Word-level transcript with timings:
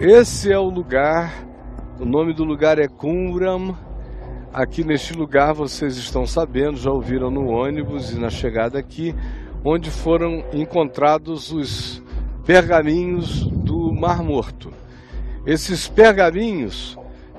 esse 0.00 0.52
é 0.52 0.58
o 0.58 0.68
lugar, 0.68 1.44
o 1.98 2.04
nome 2.04 2.32
do 2.32 2.44
lugar 2.44 2.78
é 2.78 2.86
Qumran. 2.86 3.74
Aqui 4.52 4.84
neste 4.84 5.12
lugar 5.12 5.52
vocês 5.52 5.96
estão 5.96 6.24
sabendo, 6.24 6.76
já 6.76 6.90
ouviram 6.90 7.30
no 7.30 7.48
ônibus 7.48 8.12
e 8.12 8.18
na 8.18 8.30
chegada 8.30 8.78
aqui, 8.78 9.12
onde 9.64 9.90
foram 9.90 10.44
encontrados 10.52 11.50
os 11.50 12.00
pergaminhos 12.46 13.44
do 13.46 13.92
Mar 13.92 14.22
Morto. 14.22 14.70
Esses 15.44 15.88
pergaminhos 15.88 16.96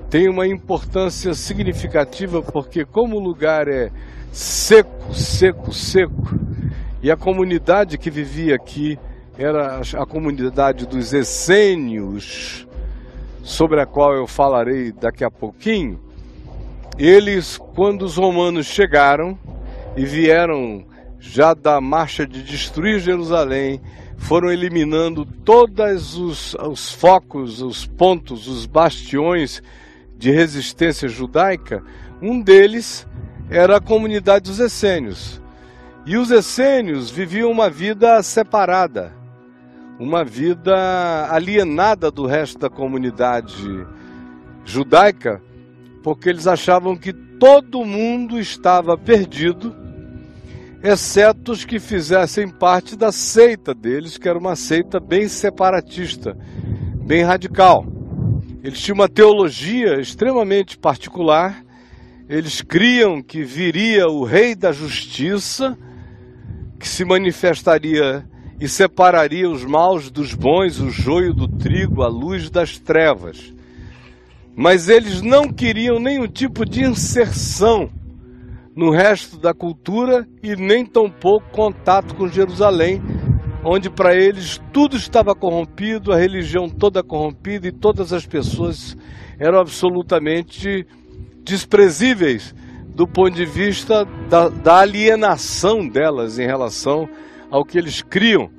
têm 0.09 0.29
uma 0.29 0.45
importância 0.45 1.33
significativa 1.33 2.41
porque 2.41 2.83
como 2.83 3.15
o 3.15 3.23
lugar 3.23 3.69
é 3.69 3.89
seco, 4.33 5.13
seco, 5.13 5.71
seco, 5.71 6.37
e 7.01 7.09
a 7.09 7.15
comunidade 7.15 7.97
que 7.97 8.11
vivia 8.11 8.55
aqui 8.55 8.99
era 9.39 9.79
a 9.79 10.05
comunidade 10.05 10.85
dos 10.85 11.13
essênios, 11.13 12.67
sobre 13.41 13.79
a 13.79 13.85
qual 13.85 14.13
eu 14.13 14.27
falarei 14.27 14.91
daqui 14.91 15.23
a 15.23 15.31
pouquinho. 15.31 15.97
Eles, 16.97 17.57
quando 17.57 18.01
os 18.01 18.17
romanos 18.17 18.65
chegaram 18.65 19.39
e 19.95 20.05
vieram 20.05 20.83
já 21.21 21.53
da 21.53 21.79
marcha 21.79 22.27
de 22.27 22.43
destruir 22.43 22.99
Jerusalém, 22.99 23.79
foram 24.17 24.51
eliminando 24.51 25.25
todos 25.25 26.17
os, 26.17 26.53
os 26.55 26.91
focos, 26.91 27.61
os 27.61 27.85
pontos, 27.85 28.45
os 28.45 28.65
bastiões 28.65 29.63
de 30.17 30.31
resistência 30.31 31.07
judaica. 31.07 31.81
Um 32.21 32.41
deles 32.41 33.07
era 33.49 33.77
a 33.77 33.81
comunidade 33.81 34.49
dos 34.49 34.59
essênios. 34.59 35.41
E 36.05 36.17
os 36.17 36.29
essênios 36.29 37.09
viviam 37.09 37.49
uma 37.49 37.69
vida 37.69 38.21
separada 38.21 39.17
uma 39.99 40.23
vida 40.23 41.27
alienada 41.29 42.09
do 42.09 42.25
resto 42.25 42.57
da 42.57 42.69
comunidade 42.69 43.85
judaica, 44.63 45.41
porque 46.01 46.29
eles 46.29 46.47
achavam 46.47 46.95
que 46.95 47.11
todo 47.11 47.83
mundo 47.83 48.39
estava 48.39 48.97
perdido, 48.97 49.75
exceto 50.81 51.51
os 51.51 51.65
que 51.65 51.79
fizessem 51.79 52.47
parte 52.47 52.95
da 52.95 53.11
seita 53.11 53.73
deles, 53.73 54.17
que 54.17 54.29
era 54.29 54.39
uma 54.39 54.55
seita 54.55 55.01
bem 55.01 55.27
separatista, 55.27 56.37
bem 57.05 57.23
radical. 57.23 57.85
Eles 58.63 58.79
tinham 58.79 58.95
uma 58.95 59.09
teologia 59.09 59.99
extremamente 59.99 60.77
particular, 60.77 61.61
eles 62.29 62.61
criam 62.61 63.21
que 63.21 63.43
viria 63.43 64.07
o 64.07 64.23
rei 64.23 64.55
da 64.55 64.71
justiça, 64.71 65.77
que 66.79 66.87
se 66.87 67.03
manifestaria 67.03 68.25
e 68.59 68.67
separaria 68.67 69.49
os 69.49 69.63
maus 69.63 70.11
dos 70.11 70.33
bons, 70.33 70.79
o 70.79 70.89
joio 70.89 71.33
do 71.33 71.47
trigo, 71.47 72.03
a 72.03 72.07
luz 72.07 72.49
das 72.49 72.77
trevas. 72.77 73.53
Mas 74.55 74.89
eles 74.89 75.21
não 75.21 75.47
queriam 75.47 75.99
nenhum 75.99 76.27
tipo 76.27 76.65
de 76.65 76.83
inserção 76.83 77.89
no 78.75 78.91
resto 78.91 79.37
da 79.37 79.53
cultura 79.53 80.27
e 80.43 80.55
nem 80.55 80.85
tampouco 80.85 81.49
contato 81.51 82.15
com 82.15 82.27
Jerusalém, 82.27 83.01
onde 83.63 83.89
para 83.89 84.15
eles 84.15 84.61
tudo 84.73 84.97
estava 84.97 85.33
corrompido, 85.33 86.11
a 86.11 86.17
religião 86.17 86.69
toda 86.69 87.03
corrompida 87.03 87.67
e 87.67 87.71
todas 87.71 88.11
as 88.11 88.25
pessoas 88.25 88.97
eram 89.37 89.59
absolutamente 89.59 90.85
desprezíveis 91.43 92.53
do 92.89 93.07
ponto 93.07 93.31
de 93.31 93.45
vista 93.45 94.05
da, 94.29 94.49
da 94.49 94.79
alienação 94.79 95.87
delas 95.87 96.37
em 96.37 96.45
relação 96.45 97.07
ao 97.49 97.65
que 97.65 97.77
eles 97.77 98.01
criam 98.01 98.49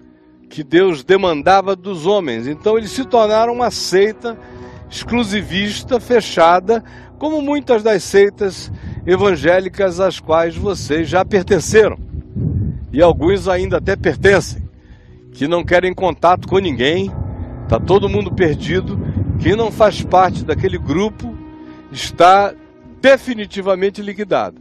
que 0.48 0.64
Deus 0.64 1.04
demandava 1.04 1.76
dos 1.76 2.06
homens. 2.06 2.46
Então 2.46 2.76
eles 2.76 2.90
se 2.90 3.04
tornaram 3.04 3.52
uma 3.52 3.70
seita 3.70 4.36
exclusivista, 4.90 6.00
fechada, 6.00 6.82
como 7.18 7.40
muitas 7.40 7.82
das 7.82 8.02
seitas 8.02 8.70
evangélicas 9.06 10.00
às 10.00 10.18
quais 10.18 10.56
vocês 10.56 11.08
já 11.08 11.24
pertenceram. 11.24 11.96
E 12.92 13.00
alguns 13.00 13.46
ainda 13.46 13.76
até 13.76 13.94
pertencem, 13.94 14.68
que 15.32 15.46
não 15.46 15.64
querem 15.64 15.94
contato 15.94 16.48
com 16.48 16.58
ninguém, 16.58 17.12
está 17.62 17.78
todo 17.78 18.08
mundo 18.08 18.32
perdido. 18.32 19.00
Quem 19.38 19.54
não 19.54 19.70
faz 19.70 20.02
parte 20.02 20.44
daquele 20.44 20.76
grupo 20.76 21.38
está 21.92 22.52
definitivamente 23.00 24.02
liquidado. 24.02 24.60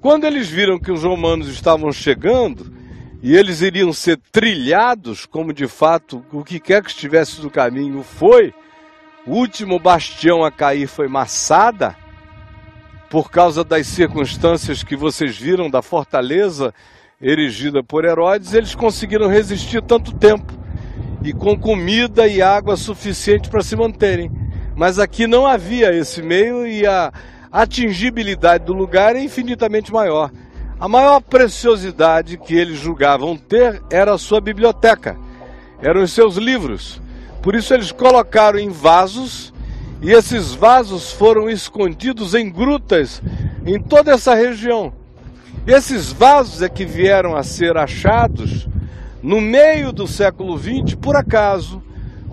Quando 0.00 0.24
eles 0.24 0.48
viram 0.48 0.78
que 0.78 0.90
os 0.90 1.02
romanos 1.02 1.48
estavam 1.48 1.92
chegando, 1.92 2.72
e 3.26 3.34
eles 3.34 3.60
iriam 3.60 3.92
ser 3.92 4.20
trilhados, 4.30 5.26
como 5.26 5.52
de 5.52 5.66
fato 5.66 6.24
o 6.30 6.44
que 6.44 6.60
quer 6.60 6.80
que 6.80 6.90
estivesse 6.90 7.42
no 7.42 7.50
caminho 7.50 8.04
foi. 8.04 8.54
O 9.26 9.32
último 9.32 9.80
bastião 9.80 10.44
a 10.44 10.50
cair 10.52 10.86
foi 10.86 11.08
Massada, 11.08 11.96
por 13.10 13.28
causa 13.28 13.64
das 13.64 13.88
circunstâncias 13.88 14.84
que 14.84 14.94
vocês 14.94 15.36
viram 15.36 15.68
da 15.68 15.82
fortaleza 15.82 16.72
erigida 17.20 17.82
por 17.82 18.04
Herodes, 18.04 18.54
eles 18.54 18.76
conseguiram 18.76 19.26
resistir 19.26 19.82
tanto 19.82 20.12
tempo 20.12 20.52
e 21.24 21.32
com 21.32 21.58
comida 21.58 22.28
e 22.28 22.40
água 22.40 22.76
suficiente 22.76 23.50
para 23.50 23.60
se 23.60 23.74
manterem. 23.74 24.30
Mas 24.76 25.00
aqui 25.00 25.26
não 25.26 25.44
havia 25.44 25.92
esse 25.92 26.22
meio 26.22 26.64
e 26.64 26.86
a 26.86 27.12
atingibilidade 27.50 28.66
do 28.66 28.72
lugar 28.72 29.16
é 29.16 29.20
infinitamente 29.20 29.92
maior. 29.92 30.30
A 30.78 30.86
maior 30.86 31.22
preciosidade 31.22 32.36
que 32.36 32.54
eles 32.54 32.78
julgavam 32.78 33.34
ter 33.34 33.82
era 33.90 34.12
a 34.12 34.18
sua 34.18 34.42
biblioteca, 34.42 35.16
eram 35.80 36.02
os 36.02 36.12
seus 36.12 36.36
livros. 36.36 37.00
Por 37.42 37.54
isso 37.54 37.72
eles 37.72 37.90
colocaram 37.90 38.58
em 38.58 38.68
vasos 38.68 39.54
e 40.02 40.10
esses 40.10 40.52
vasos 40.52 41.10
foram 41.12 41.48
escondidos 41.48 42.34
em 42.34 42.50
grutas 42.50 43.22
em 43.64 43.80
toda 43.80 44.12
essa 44.12 44.34
região. 44.34 44.92
Esses 45.66 46.12
vasos 46.12 46.60
é 46.60 46.68
que 46.68 46.84
vieram 46.84 47.34
a 47.34 47.42
ser 47.42 47.78
achados 47.78 48.68
no 49.22 49.40
meio 49.40 49.92
do 49.92 50.06
século 50.06 50.58
XX, 50.58 50.94
por 50.94 51.16
acaso, 51.16 51.82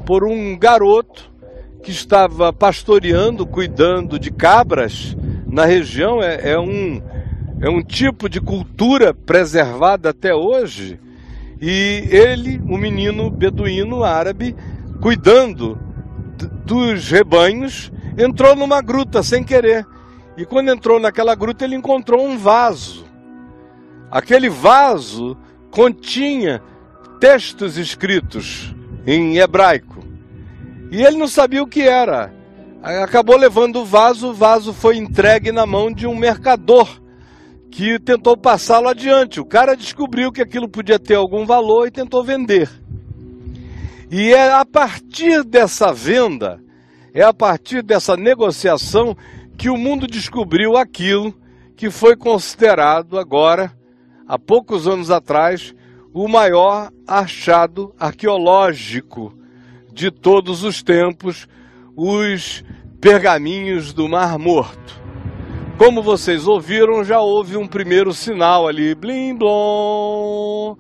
por 0.06 0.26
um 0.26 0.58
garoto 0.58 1.32
que 1.82 1.92
estava 1.92 2.52
pastoreando, 2.52 3.46
cuidando 3.46 4.20
de 4.20 4.30
cabras 4.30 5.16
na 5.48 5.66
região. 5.66 6.22
É, 6.22 6.52
é 6.52 6.60
um 6.60 7.02
é 7.64 7.70
um 7.70 7.82
tipo 7.82 8.28
de 8.28 8.42
cultura 8.42 9.14
preservada 9.14 10.10
até 10.10 10.36
hoje. 10.36 11.00
E 11.62 12.06
ele, 12.12 12.62
um 12.68 12.78
menino 12.78 13.30
beduíno 13.30 14.04
árabe, 14.04 14.54
cuidando 15.02 15.80
dos 16.66 17.10
rebanhos, 17.10 17.90
entrou 18.18 18.54
numa 18.54 18.82
gruta 18.82 19.24
sem 19.24 19.46
querer. 19.46 19.88
E 20.36 20.46
quando 20.46 20.72
entrou 20.74 21.00
naquela 21.00 21.34
gruta, 21.36 21.64
ele 21.64 21.78
encontrou 21.78 22.28
um 22.28 22.38
vaso. 22.38 23.06
Aquele 24.12 24.50
vaso 24.50 25.38
continha 25.72 26.62
textos 27.18 27.78
escritos 27.78 28.76
em 29.08 29.38
hebraico. 29.38 30.04
E 30.92 31.02
ele 31.02 31.16
não 31.16 31.30
sabia 31.30 31.64
o 31.64 31.68
que 31.68 31.84
era. 31.84 32.34
Acabou 32.84 33.38
levando 33.38 33.78
o 33.78 33.86
vaso, 33.86 34.32
o 34.32 34.34
vaso 34.34 34.74
foi 34.74 34.98
entregue 34.98 35.50
na 35.54 35.66
mão 35.66 35.90
de 35.90 36.06
um 36.06 36.14
mercador 36.14 37.02
que 37.74 37.98
tentou 37.98 38.38
passá-lo 38.38 38.88
adiante. 38.88 39.40
O 39.40 39.46
cara 39.46 39.76
descobriu 39.76 40.32
que 40.32 40.44
aquilo 40.44 40.70
podia 40.70 41.00
ter 41.00 41.16
algum 41.16 41.44
valor 41.44 41.88
e 41.88 41.92
tentou 41.92 42.24
vender. 42.24 42.70
E 44.12 44.32
é 44.32 44.52
a 44.54 44.64
partir 44.64 45.44
dessa 45.44 45.92
venda, 45.92 46.62
é 47.16 47.24
a 47.24 47.34
partir 47.34 47.82
dessa 47.82 48.16
negociação 48.16 49.18
que 49.58 49.72
o 49.72 49.78
mundo 49.78 50.06
descobriu 50.06 50.78
aquilo 50.78 51.34
que 51.76 51.90
foi 51.90 52.16
considerado 52.16 53.18
agora, 53.18 53.74
há 54.28 54.38
poucos 54.38 54.88
anos 54.88 55.10
atrás, 55.10 55.74
o 56.14 56.28
maior 56.28 56.92
achado 57.08 57.92
arqueológico 58.00 59.34
de 59.92 60.12
todos 60.12 60.64
os 60.64 60.84
tempos, 60.84 61.48
os 61.98 62.64
pergaminhos 63.02 63.94
do 63.94 64.08
Mar 64.08 64.38
Morto. 64.38 65.03
Como 65.78 66.04
vocês 66.04 66.48
ouviram, 66.48 67.04
já 67.04 67.20
houve 67.20 67.58
um 67.58 67.68
primeiro 67.68 68.14
sinal 68.14 68.68
ali, 68.68 68.94
blim 68.94 69.36
blom. 69.36 70.78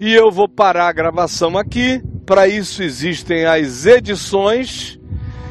E 0.00 0.12
eu 0.12 0.30
vou 0.30 0.48
parar 0.48 0.88
a 0.88 0.92
gravação 0.92 1.58
aqui. 1.58 2.02
Para 2.24 2.48
isso 2.48 2.82
existem 2.82 3.44
as 3.44 3.84
edições 3.84 4.98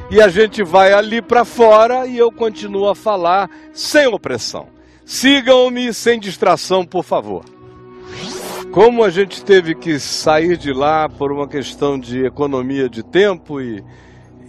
e 0.09 0.19
a 0.19 0.27
gente 0.27 0.63
vai 0.63 0.91
ali 0.91 1.21
para 1.21 1.45
fora 1.45 2.07
e 2.07 2.17
eu 2.17 2.31
continuo 2.31 2.89
a 2.89 2.95
falar 2.95 3.49
sem 3.71 4.07
opressão. 4.07 4.67
Sigam-me 5.05 5.93
sem 5.93 6.19
distração, 6.19 6.85
por 6.85 7.03
favor. 7.03 7.45
Como 8.71 9.03
a 9.03 9.09
gente 9.09 9.43
teve 9.43 9.75
que 9.75 9.99
sair 9.99 10.57
de 10.57 10.73
lá 10.73 11.07
por 11.07 11.31
uma 11.31 11.47
questão 11.47 11.99
de 11.99 12.25
economia 12.25 12.89
de 12.89 13.03
tempo 13.03 13.61
e 13.61 13.83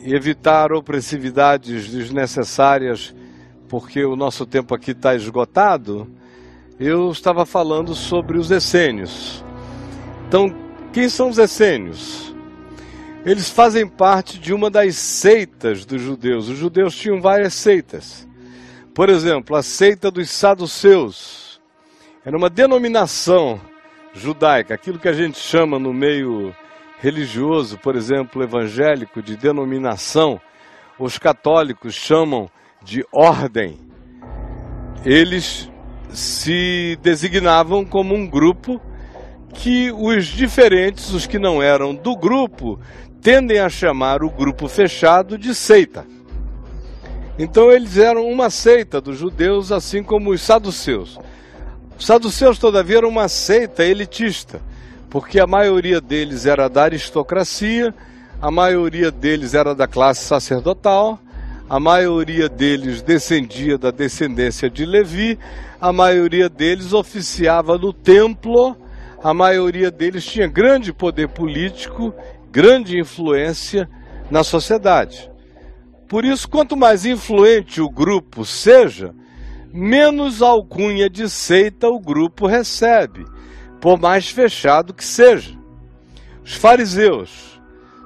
evitar 0.05 0.73
opressividades 0.73 1.89
desnecessárias 1.89 3.15
porque 3.73 4.05
o 4.05 4.15
nosso 4.15 4.45
tempo 4.45 4.75
aqui 4.75 4.91
está 4.91 5.15
esgotado, 5.15 6.07
eu 6.79 7.11
estava 7.11 7.47
falando 7.47 7.95
sobre 7.95 8.37
os 8.37 8.51
essênios. 8.51 9.43
Então, 10.29 10.55
quem 10.93 11.09
são 11.09 11.31
os 11.31 11.39
essênios? 11.39 12.35
eles 13.25 13.49
fazem 13.49 13.89
parte 13.89 14.39
de 14.39 14.53
uma 14.53 14.69
das 14.69 14.97
seitas 14.97 15.87
dos 15.87 16.03
judeus. 16.03 16.51
Os 16.51 16.59
judeus 16.59 16.95
tinham 16.95 17.19
várias 17.19 17.55
seitas. 17.55 18.29
Por 18.95 19.09
exemplo, 19.09 19.57
a 19.57 19.63
seita 19.63 20.11
dos 20.11 20.29
saduceus. 20.29 21.59
Era 22.27 22.37
uma 22.37 22.51
denominação 22.51 23.59
judaica, 24.13 24.75
aquilo 24.75 24.99
que 24.99 25.09
a 25.09 25.15
gente 25.15 25.39
chama 25.39 25.79
no 25.79 25.95
meio 25.95 26.55
religioso, 27.01 27.79
por 27.79 27.97
exemplo, 27.97 28.43
evangélico, 28.43 29.23
de 29.23 29.35
denominação. 29.35 30.39
Os 30.99 31.17
católicos 31.17 31.95
chamam 31.95 32.51
de 32.85 33.05
ordem. 33.13 33.79
Eles 35.05 35.71
se 36.13 36.99
designavam 37.03 37.85
como 37.85 38.15
um 38.15 38.27
grupo 38.27 38.81
que 39.55 39.91
os 39.93 40.27
diferentes, 40.27 41.13
os 41.13 41.27
que 41.27 41.39
não 41.39 41.63
eram 41.63 41.95
do 41.95 42.17
grupo, 42.17 42.79
tendem 43.21 43.59
a 43.59 43.69
chamar 43.69 44.23
o 44.23 44.31
grupo 44.31 44.69
fechado 44.69 45.39
de 45.39 45.55
seita. 45.55 46.07
Então 47.39 47.71
eles 47.71 47.97
eram 47.97 48.29
uma 48.29 48.51
seita 48.51 49.01
dos 49.01 49.17
judeus, 49.17 49.73
assim 49.73 50.03
como 50.03 50.31
os 50.31 50.43
saduceus. 50.43 51.19
Os 51.99 52.07
saduceus, 52.07 52.59
todavia, 52.59 52.99
eram 52.99 53.09
uma 53.09 53.29
seita 53.29 53.85
elitista, 53.85 54.61
porque 55.09 55.39
a 55.39 55.47
maioria 55.47 56.01
deles 56.01 56.47
era 56.47 56.69
da 56.69 56.83
aristocracia, 56.85 57.95
a 58.41 58.51
maioria 58.51 59.11
deles 59.11 59.55
era 59.55 59.75
da 59.75 59.87
classe 59.87 60.25
sacerdotal, 60.25 61.19
a 61.73 61.81
maioria 61.81 62.51
deles 62.51 63.01
descendia 63.01 63.79
da 63.79 63.91
descendência 63.91 64.69
de 64.69 64.85
Levi, 64.85 65.39
a 65.81 65.91
maioria 65.91 66.47
deles 66.47 66.93
oficiava 66.93 67.79
no 67.79 67.95
templo, 67.95 68.77
a 69.25 69.33
maioria 69.33 69.91
deles 69.91 70.23
tinha 70.23 70.47
grande 70.47 70.93
poder 70.93 71.29
político 71.29 72.15
grande 72.51 72.99
influência 72.99 73.89
na 74.31 74.45
sociedade. 74.45 75.31
Por 76.07 76.27
isso, 76.27 76.47
quanto 76.47 76.77
mais 76.77 77.07
influente 77.07 77.81
o 77.81 77.89
grupo 77.89 78.45
seja, 78.45 79.15
menos 79.73 80.43
alcunha 80.43 81.09
de 81.09 81.27
seita 81.27 81.89
o 81.89 81.99
grupo 81.99 82.47
recebe, 82.47 83.25
por 83.81 83.99
mais 83.99 84.29
fechado 84.29 84.93
que 84.93 85.07
seja. 85.07 85.59
Os 86.45 86.53
fariseus 86.53 87.52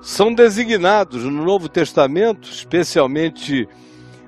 são 0.06 0.32
designados 0.32 1.24
no 1.24 1.44
Novo 1.44 1.68
Testamento, 1.68 2.48
especialmente 2.48 3.68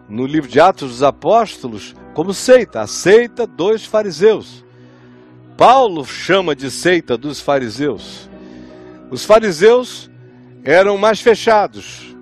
no 0.08 0.26
livro 0.26 0.50
de 0.50 0.58
Atos 0.58 0.90
dos 0.90 1.02
Apóstolos, 1.04 1.94
como 2.14 2.34
seita, 2.34 2.80
a 2.80 2.86
seita 2.88 3.46
dos 3.46 3.86
fariseus. 3.86 4.64
Paulo 5.56 6.04
chama 6.04 6.56
de 6.56 6.68
seita 6.68 7.16
dos 7.16 7.40
fariseus. 7.40 8.28
Os 9.08 9.24
fariseus 9.24 10.10
eram 10.64 10.98
mais 10.98 11.20
fechados. 11.20 12.12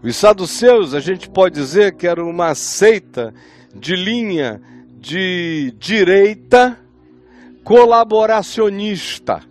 Os 0.00 0.14
saduceus, 0.14 0.94
a 0.94 1.00
gente 1.00 1.28
pode 1.28 1.56
dizer 1.56 1.96
que 1.96 2.06
era 2.06 2.24
uma 2.24 2.54
seita 2.54 3.34
de 3.74 3.96
linha 3.96 4.62
de 5.00 5.74
direita 5.80 6.78
colaboracionista. 7.64 9.47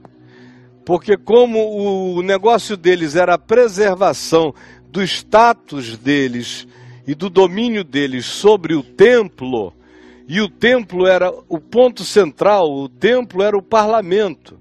Porque 0.88 1.18
como 1.18 2.16
o 2.16 2.22
negócio 2.22 2.78
deles 2.78 3.18
era 3.18 3.34
a 3.34 3.38
preservação 3.38 4.54
do 4.90 5.04
status 5.04 5.98
deles 5.98 6.66
e 7.06 7.14
do 7.14 7.30
domínio 7.30 7.84
deles 7.84 8.26
sobre 8.26 8.74
o 8.74 8.82
templo, 8.82 9.74
e 10.30 10.40
o 10.40 10.48
templo 10.48 11.06
era 11.06 11.30
o 11.50 11.60
ponto 11.60 12.06
central, 12.06 12.72
o 12.72 12.88
templo 12.88 13.44
era 13.44 13.58
o 13.58 13.62
parlamento. 13.62 14.58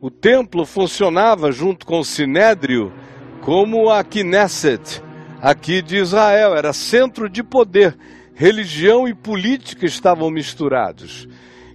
O 0.00 0.10
templo 0.10 0.66
funcionava 0.66 1.52
junto 1.52 1.86
com 1.86 2.00
o 2.00 2.04
Sinédrio 2.04 2.92
como 3.40 3.88
a 3.88 4.02
Knesset, 4.02 5.00
aqui 5.40 5.80
de 5.80 5.98
Israel, 5.98 6.56
era 6.56 6.72
centro 6.72 7.28
de 7.28 7.44
poder. 7.44 7.96
Religião 8.34 9.06
e 9.06 9.14
política 9.14 9.86
estavam 9.86 10.28
misturados. 10.28 11.28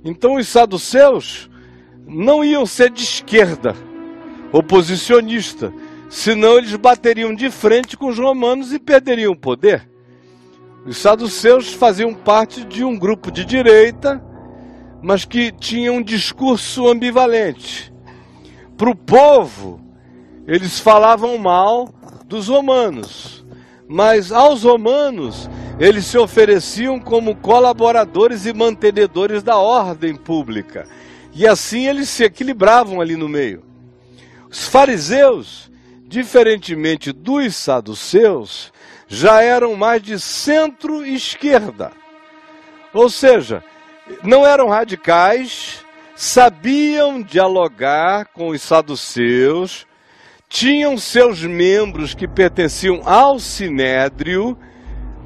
Então 0.03 0.35
os 0.35 0.49
saduceus 0.49 1.49
não 2.11 2.43
iam 2.43 2.65
ser 2.65 2.89
de 2.89 3.03
esquerda, 3.03 3.75
oposicionista, 4.51 5.73
senão 6.09 6.57
eles 6.57 6.75
bateriam 6.75 7.33
de 7.33 7.49
frente 7.49 7.95
com 7.95 8.07
os 8.07 8.19
romanos 8.19 8.73
e 8.73 8.79
perderiam 8.79 9.31
o 9.31 9.39
poder. 9.39 9.89
Os 10.85 10.97
saduceus 10.97 11.73
faziam 11.73 12.13
parte 12.13 12.65
de 12.65 12.83
um 12.83 12.97
grupo 12.97 13.31
de 13.31 13.45
direita, 13.45 14.21
mas 15.01 15.25
que 15.25 15.51
tinha 15.51 15.91
um 15.93 16.01
discurso 16.01 16.87
ambivalente 16.87 17.91
para 18.81 18.89
o 18.89 18.95
povo, 18.95 19.79
eles 20.47 20.79
falavam 20.79 21.37
mal 21.37 21.87
dos 22.25 22.47
romanos, 22.47 23.45
mas 23.87 24.31
aos 24.31 24.63
romanos 24.63 25.47
eles 25.79 26.07
se 26.07 26.17
ofereciam 26.17 26.99
como 26.99 27.35
colaboradores 27.35 28.47
e 28.47 28.53
mantenedores 28.53 29.43
da 29.43 29.55
ordem 29.55 30.15
pública. 30.15 30.87
E 31.33 31.47
assim 31.47 31.87
eles 31.87 32.09
se 32.09 32.23
equilibravam 32.23 32.99
ali 32.99 33.15
no 33.15 33.29
meio. 33.29 33.63
Os 34.49 34.67
fariseus, 34.67 35.71
diferentemente 36.05 37.11
dos 37.11 37.55
saduceus, 37.55 38.71
já 39.07 39.41
eram 39.41 39.75
mais 39.75 40.01
de 40.01 40.19
centro-esquerda. 40.19 41.91
Ou 42.93 43.09
seja, 43.09 43.63
não 44.23 44.45
eram 44.45 44.67
radicais, 44.67 45.85
sabiam 46.15 47.21
dialogar 47.21 48.27
com 48.27 48.49
os 48.49 48.61
saduceus, 48.61 49.87
tinham 50.49 50.97
seus 50.97 51.41
membros 51.43 52.13
que 52.13 52.27
pertenciam 52.27 53.01
ao 53.05 53.39
sinédrio. 53.39 54.57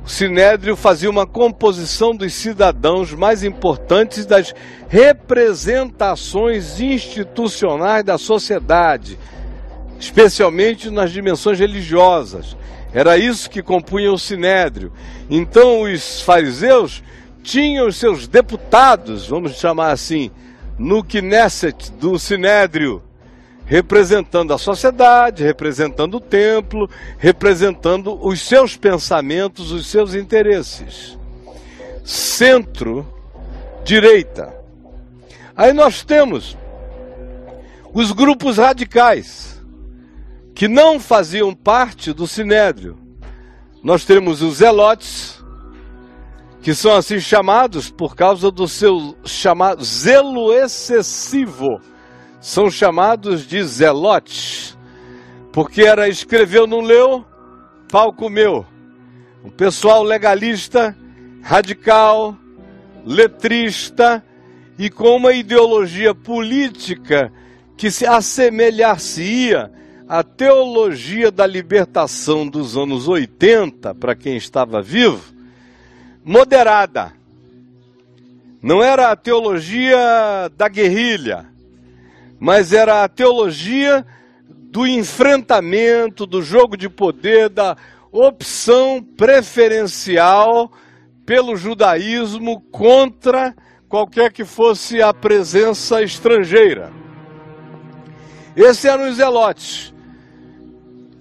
O 0.05 0.07
sinédrio 0.07 0.75
fazia 0.75 1.09
uma 1.09 1.25
composição 1.25 2.15
dos 2.15 2.31
cidadãos 2.31 3.11
mais 3.11 3.43
importantes 3.43 4.23
das 4.23 4.53
representações 4.87 6.79
institucionais 6.79 8.03
da 8.03 8.15
sociedade, 8.15 9.17
especialmente 9.99 10.91
nas 10.91 11.11
dimensões 11.11 11.57
religiosas. 11.57 12.55
Era 12.93 13.17
isso 13.17 13.49
que 13.49 13.63
compunha 13.63 14.11
o 14.11 14.17
sinédrio. 14.19 14.93
Então 15.27 15.81
os 15.81 16.21
fariseus 16.21 17.01
tinham 17.41 17.87
os 17.87 17.95
seus 17.95 18.27
deputados, 18.27 19.27
vamos 19.27 19.55
chamar 19.55 19.89
assim, 19.91 20.29
no 20.77 21.03
Knesset 21.03 21.91
do 21.93 22.19
Sinédrio, 22.19 23.01
representando 23.65 24.53
a 24.53 24.57
sociedade, 24.57 25.43
representando 25.43 26.15
o 26.15 26.21
templo, 26.21 26.89
representando 27.17 28.17
os 28.25 28.41
seus 28.41 28.77
pensamentos, 28.77 29.71
os 29.71 29.87
seus 29.87 30.13
interesses. 30.13 31.17
Centro, 32.03 33.05
direita. 33.83 34.53
Aí 35.55 35.73
nós 35.73 36.03
temos 36.03 36.55
os 37.93 38.11
grupos 38.11 38.57
radicais, 38.57 39.63
que 40.53 40.67
não 40.67 40.99
faziam 40.99 41.53
parte 41.53 42.13
do 42.13 42.27
Sinédrio. 42.27 42.97
Nós 43.81 44.05
temos 44.05 44.41
os 44.41 44.57
Zelotes, 44.57 45.43
que 46.61 46.73
são 46.73 46.95
assim 46.95 47.19
chamados 47.19 47.89
por 47.89 48.15
causa 48.15 48.51
do 48.51 48.67
seu 48.67 49.15
chamado 49.23 49.83
zelo 49.83 50.53
excessivo. 50.53 51.79
São 52.45 52.69
chamados 52.69 53.47
de 53.47 53.63
zelotes, 53.63 54.77
porque 55.51 55.81
era 55.81 56.07
escreveu, 56.07 56.67
não 56.67 56.79
leu, 56.79 57.25
pau 57.91 58.13
comeu. 58.13 58.63
Um 59.43 59.49
pessoal 59.49 60.03
legalista, 60.03 60.95
radical, 61.41 62.37
letrista 63.03 64.23
e 64.77 64.91
com 64.91 65.15
uma 65.15 65.33
ideologia 65.33 66.13
política 66.13 67.33
que 67.75 67.89
se 67.89 68.05
assemelhar-se-ia 68.05 69.71
à 70.07 70.21
teologia 70.21 71.31
da 71.31 71.47
libertação 71.47 72.47
dos 72.47 72.77
anos 72.77 73.07
80, 73.07 73.95
para 73.95 74.13
quem 74.13 74.37
estava 74.37 74.83
vivo, 74.83 75.33
moderada. 76.23 77.11
Não 78.61 78.83
era 78.83 79.09
a 79.09 79.15
teologia 79.15 79.97
da 80.55 80.69
guerrilha, 80.69 81.54
mas 82.39 82.73
era 82.73 83.03
a 83.03 83.09
teologia 83.09 84.05
do 84.75 84.85
enfrentamento, 84.85 86.25
do 86.25 86.41
jogo 86.41 86.75
de 86.75 86.89
poder, 86.89 87.49
da 87.49 87.77
opção 88.11 89.01
preferencial 89.01 90.71
pelo 91.25 91.55
judaísmo 91.55 92.61
contra 92.71 93.55
qualquer 93.87 94.31
que 94.31 94.43
fosse 94.43 95.01
a 95.01 95.13
presença 95.13 96.01
estrangeira. 96.01 96.91
Esses 98.55 98.85
eram 98.85 99.09
os 99.09 99.15
zelotes. 99.15 99.93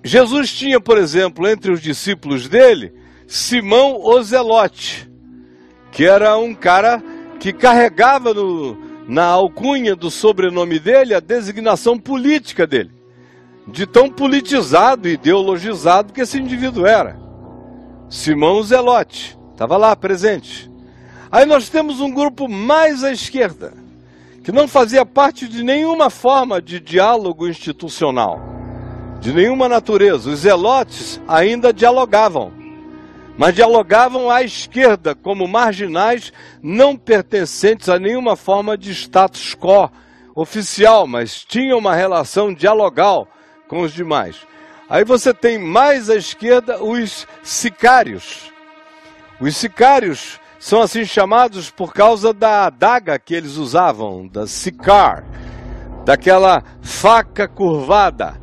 Jesus 0.02 0.52
tinha, 0.52 0.80
por 0.80 0.98
exemplo, 0.98 1.48
entre 1.48 1.72
os 1.72 1.80
discípulos 1.80 2.48
dele, 2.48 2.92
Simão 3.26 4.00
Ozelote, 4.02 5.10
que 5.90 6.04
era 6.04 6.36
um 6.36 6.54
cara 6.54 7.02
que 7.40 7.52
carregava 7.52 8.34
no, 8.34 8.76
na 9.06 9.24
alcunha 9.26 9.94
do 9.94 10.10
sobrenome 10.10 10.78
dele 10.78 11.14
a 11.14 11.20
designação 11.20 11.98
política 11.98 12.66
dele. 12.66 12.90
de 13.66 13.86
tão 13.86 14.10
politizado 14.10 15.08
e 15.08 15.14
ideologizado 15.14 16.12
que 16.12 16.20
esse 16.20 16.38
indivíduo 16.38 16.86
era. 16.86 17.18
Simão 18.10 18.62
Zelote, 18.62 19.38
estava 19.52 19.78
lá 19.78 19.96
presente. 19.96 20.70
Aí 21.32 21.46
nós 21.46 21.70
temos 21.70 21.98
um 21.98 22.10
grupo 22.10 22.46
mais 22.46 23.02
à 23.02 23.10
esquerda, 23.10 23.72
que 24.42 24.52
não 24.52 24.68
fazia 24.68 25.06
parte 25.06 25.48
de 25.48 25.62
nenhuma 25.62 26.10
forma 26.10 26.60
de 26.60 26.78
diálogo 26.78 27.48
institucional, 27.48 28.38
de 29.18 29.32
nenhuma 29.32 29.68
natureza. 29.68 30.30
Os 30.30 30.40
zelotes 30.40 31.18
ainda 31.26 31.72
dialogavam, 31.72 32.52
mas 33.36 33.54
dialogavam 33.54 34.30
à 34.30 34.42
esquerda, 34.42 35.14
como 35.14 35.48
marginais 35.48 36.32
não 36.62 36.96
pertencentes 36.96 37.88
a 37.88 37.98
nenhuma 37.98 38.36
forma 38.36 38.78
de 38.78 38.92
status 38.92 39.54
quo 39.54 39.90
oficial, 40.34 41.06
mas 41.06 41.44
tinham 41.44 41.78
uma 41.78 41.94
relação 41.94 42.52
dialogal 42.52 43.28
com 43.68 43.80
os 43.80 43.92
demais. 43.92 44.36
Aí 44.88 45.04
você 45.04 45.32
tem 45.32 45.58
mais 45.58 46.10
à 46.10 46.16
esquerda 46.16 46.82
os 46.82 47.26
sicários. 47.42 48.52
Os 49.40 49.56
sicários 49.56 50.38
são 50.58 50.80
assim 50.80 51.04
chamados 51.04 51.70
por 51.70 51.92
causa 51.92 52.32
da 52.32 52.66
adaga 52.66 53.18
que 53.18 53.34
eles 53.34 53.56
usavam, 53.56 54.28
da 54.28 54.46
sicar, 54.46 55.24
daquela 56.04 56.62
faca 56.80 57.48
curvada. 57.48 58.40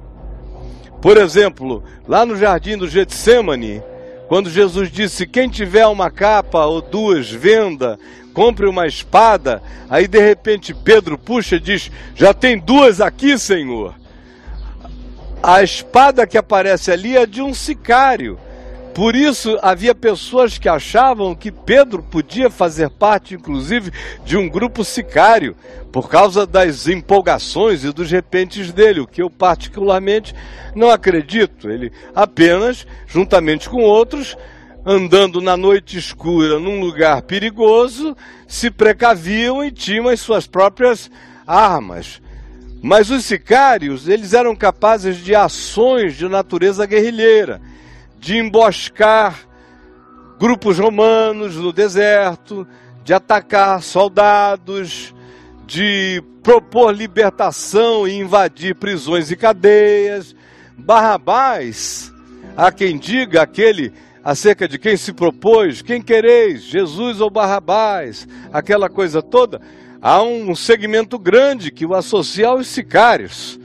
Por 1.01 1.17
exemplo, 1.17 1.83
lá 2.07 2.25
no 2.25 2.35
jardim 2.35 2.77
do 2.77 2.87
Getsemane, 2.87 3.81
quando 4.31 4.49
Jesus 4.49 4.89
disse: 4.89 5.27
Quem 5.27 5.49
tiver 5.49 5.85
uma 5.87 6.09
capa 6.09 6.65
ou 6.65 6.81
duas, 6.81 7.29
venda, 7.29 7.99
compre 8.33 8.65
uma 8.65 8.87
espada. 8.87 9.61
Aí 9.89 10.07
de 10.07 10.21
repente 10.21 10.73
Pedro 10.73 11.17
puxa 11.17 11.57
e 11.57 11.59
diz: 11.59 11.91
Já 12.15 12.33
tem 12.33 12.57
duas 12.57 13.01
aqui, 13.01 13.37
Senhor. 13.37 13.93
A 15.43 15.61
espada 15.61 16.25
que 16.25 16.37
aparece 16.37 16.93
ali 16.93 17.17
é 17.17 17.25
de 17.25 17.41
um 17.41 17.53
sicário. 17.53 18.39
Por 18.93 19.15
isso 19.15 19.57
havia 19.61 19.95
pessoas 19.95 20.57
que 20.57 20.67
achavam 20.67 21.33
que 21.33 21.49
Pedro 21.51 22.03
podia 22.03 22.49
fazer 22.49 22.89
parte, 22.89 23.35
inclusive, 23.35 23.91
de 24.25 24.35
um 24.35 24.49
grupo 24.49 24.83
sicário, 24.83 25.55
por 25.91 26.09
causa 26.09 26.45
das 26.45 26.87
empolgações 26.87 27.83
e 27.83 27.91
dos 27.91 28.11
repentes 28.11 28.71
dele, 28.71 28.99
o 28.99 29.07
que 29.07 29.21
eu 29.21 29.29
particularmente 29.29 30.35
não 30.75 30.89
acredito. 30.89 31.69
Ele 31.69 31.91
apenas, 32.13 32.85
juntamente 33.07 33.69
com 33.69 33.81
outros, 33.81 34.37
andando 34.85 35.39
na 35.39 35.55
noite 35.55 35.97
escura 35.97 36.59
num 36.59 36.81
lugar 36.81 37.21
perigoso, 37.21 38.15
se 38.47 38.69
precaviam 38.69 39.63
e 39.63 39.71
tinham 39.71 40.09
as 40.09 40.19
suas 40.19 40.47
próprias 40.47 41.09
armas. 41.47 42.21
Mas 42.81 43.09
os 43.09 43.23
sicários, 43.25 44.07
eles 44.07 44.33
eram 44.33 44.55
capazes 44.55 45.17
de 45.17 45.35
ações 45.35 46.15
de 46.17 46.27
natureza 46.27 46.85
guerrilheira, 46.85 47.61
de 48.21 48.37
emboscar 48.37 49.45
grupos 50.39 50.79
romanos 50.79 51.57
no 51.57 51.73
deserto, 51.73 52.65
de 53.03 53.13
atacar 53.13 53.83
soldados, 53.83 55.13
de 55.65 56.23
propor 56.41 56.95
libertação 56.95 58.07
e 58.07 58.17
invadir 58.17 58.75
prisões 58.75 59.29
e 59.29 59.35
cadeias. 59.35 60.33
Barrabás, 60.77 62.13
há 62.55 62.71
quem 62.71 62.97
diga 62.97 63.41
aquele 63.41 63.91
acerca 64.23 64.67
de 64.67 64.79
quem 64.79 64.95
se 64.95 65.11
propôs, 65.11 65.81
quem 65.81 66.01
quereis, 66.01 66.61
Jesus 66.61 67.19
ou 67.19 67.29
Barrabás, 67.29 68.25
aquela 68.53 68.87
coisa 68.87 69.21
toda 69.21 69.59
há 70.01 70.21
um 70.23 70.55
segmento 70.55 71.19
grande 71.19 71.71
que 71.71 71.85
o 71.85 71.93
associa 71.93 72.47
aos 72.47 72.67
sicários, 72.67 73.59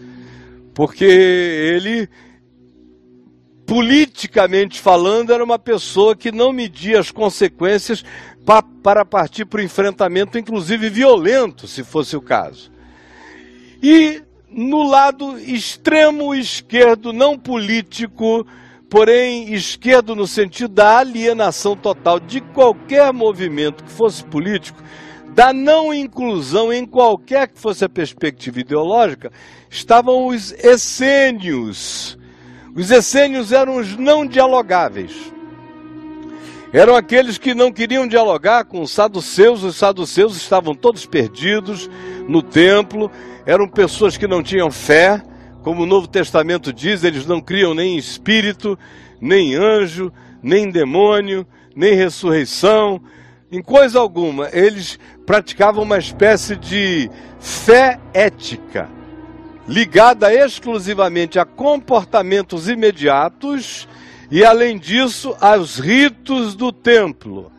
porque 0.75 1.05
ele, 1.05 2.09
politicamente 3.67 4.81
falando, 4.81 5.33
era 5.33 5.43
uma 5.43 5.59
pessoa 5.59 6.15
que 6.15 6.31
não 6.31 6.53
media 6.53 7.01
as 7.01 7.11
consequências 7.11 8.05
pa 8.45 8.63
para 8.63 9.05
partir 9.05 9.45
para 9.45 9.61
o 9.61 9.65
enfrentamento, 9.65 10.39
inclusive 10.39 10.89
violento, 10.89 11.67
se 11.67 11.83
fosse 11.83 12.17
o 12.17 12.21
caso. 12.21 12.71
E 13.83 14.23
no 14.49 14.85
lado 14.85 15.39
extremo 15.39 16.33
esquerdo, 16.33 17.13
não 17.13 17.37
político, 17.37 18.47
porém 18.89 19.53
esquerdo 19.53 20.15
no 20.15 20.27
sentido 20.27 20.73
da 20.73 20.99
alienação 20.99 21.77
total 21.77 22.21
de 22.21 22.41
qualquer 22.41 23.13
movimento 23.13 23.83
que 23.83 23.91
fosse 23.91 24.23
político, 24.25 24.81
da 25.35 25.53
não 25.53 25.93
inclusão 25.93 26.73
em 26.73 26.87
qualquer 26.87 27.49
que 27.49 27.59
fosse 27.59 27.85
a 27.85 27.89
perspectiva 27.89 28.61
ideológica, 28.61 29.31
estavam 29.69 30.29
os 30.29 30.53
essênios. 30.53 32.17
Os 32.77 32.91
essênios 32.91 33.53
eram 33.53 33.79
os 33.79 33.97
não 33.97 34.27
dialogáveis. 34.27 35.33
Eram 36.73 36.95
aqueles 36.95 37.39
que 37.39 37.55
não 37.55 37.73
queriam 37.73 38.07
dialogar 38.07 38.67
com 38.67 38.83
os 38.83 38.91
saduceus, 38.91 39.63
os 39.63 39.77
saduceus 39.77 40.37
estavam 40.37 40.75
todos 40.75 41.07
perdidos 41.07 41.89
no 42.29 42.43
templo, 42.43 43.11
eram 43.47 43.67
pessoas 43.67 44.19
que 44.19 44.27
não 44.27 44.43
tinham 44.43 44.71
fé, 44.71 45.23
como 45.63 45.85
o 45.85 45.87
Novo 45.87 46.07
Testamento 46.07 46.71
diz, 46.71 47.03
eles 47.03 47.25
não 47.25 47.41
criam 47.41 47.75
nem 47.75 47.97
espírito, 47.97 48.79
nem 49.21 49.55
anjo, 49.55 50.13
nem 50.43 50.71
demônio, 50.71 51.47
nem 51.75 51.95
ressurreição, 51.95 53.01
em 53.51 53.63
coisa 53.63 53.99
alguma. 53.99 54.51
Eles 54.53 54.99
praticavam 55.25 55.83
uma 55.83 55.97
espécie 55.97 56.57
de 56.57 57.11
fé 57.41 57.99
ética, 58.13 58.89
ligada 59.69 60.33
exclusivamente 60.33 61.39
a 61.39 61.45
comportamentos 61.45 62.69
imediatos 62.69 63.89
e, 64.31 64.45
além 64.45 64.79
disso, 64.79 65.37
aos 65.41 65.79
ritos 65.79 66.55
do 66.55 66.73
templo. 66.73 67.51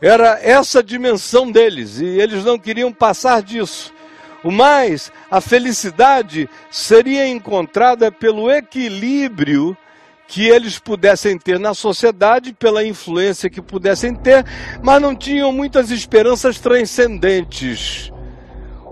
Era 0.00 0.38
essa 0.42 0.82
dimensão 0.82 1.50
deles 1.50 1.98
e 2.00 2.04
eles 2.04 2.44
não 2.44 2.58
queriam 2.58 2.92
passar 2.92 3.42
disso. 3.42 3.92
O 4.42 4.50
mais, 4.50 5.12
a 5.30 5.40
felicidade 5.40 6.50
seria 6.70 7.28
encontrada 7.28 8.10
pelo 8.10 8.50
equilíbrio 8.50 9.76
que 10.26 10.48
eles 10.48 10.78
pudessem 10.78 11.38
ter 11.38 11.60
na 11.60 11.74
sociedade, 11.74 12.52
pela 12.52 12.84
influência 12.84 13.50
que 13.50 13.60
pudessem 13.60 14.14
ter, 14.14 14.44
mas 14.82 15.00
não 15.00 15.14
tinham 15.14 15.52
muitas 15.52 15.90
esperanças 15.90 16.58
transcendentes. 16.58 18.10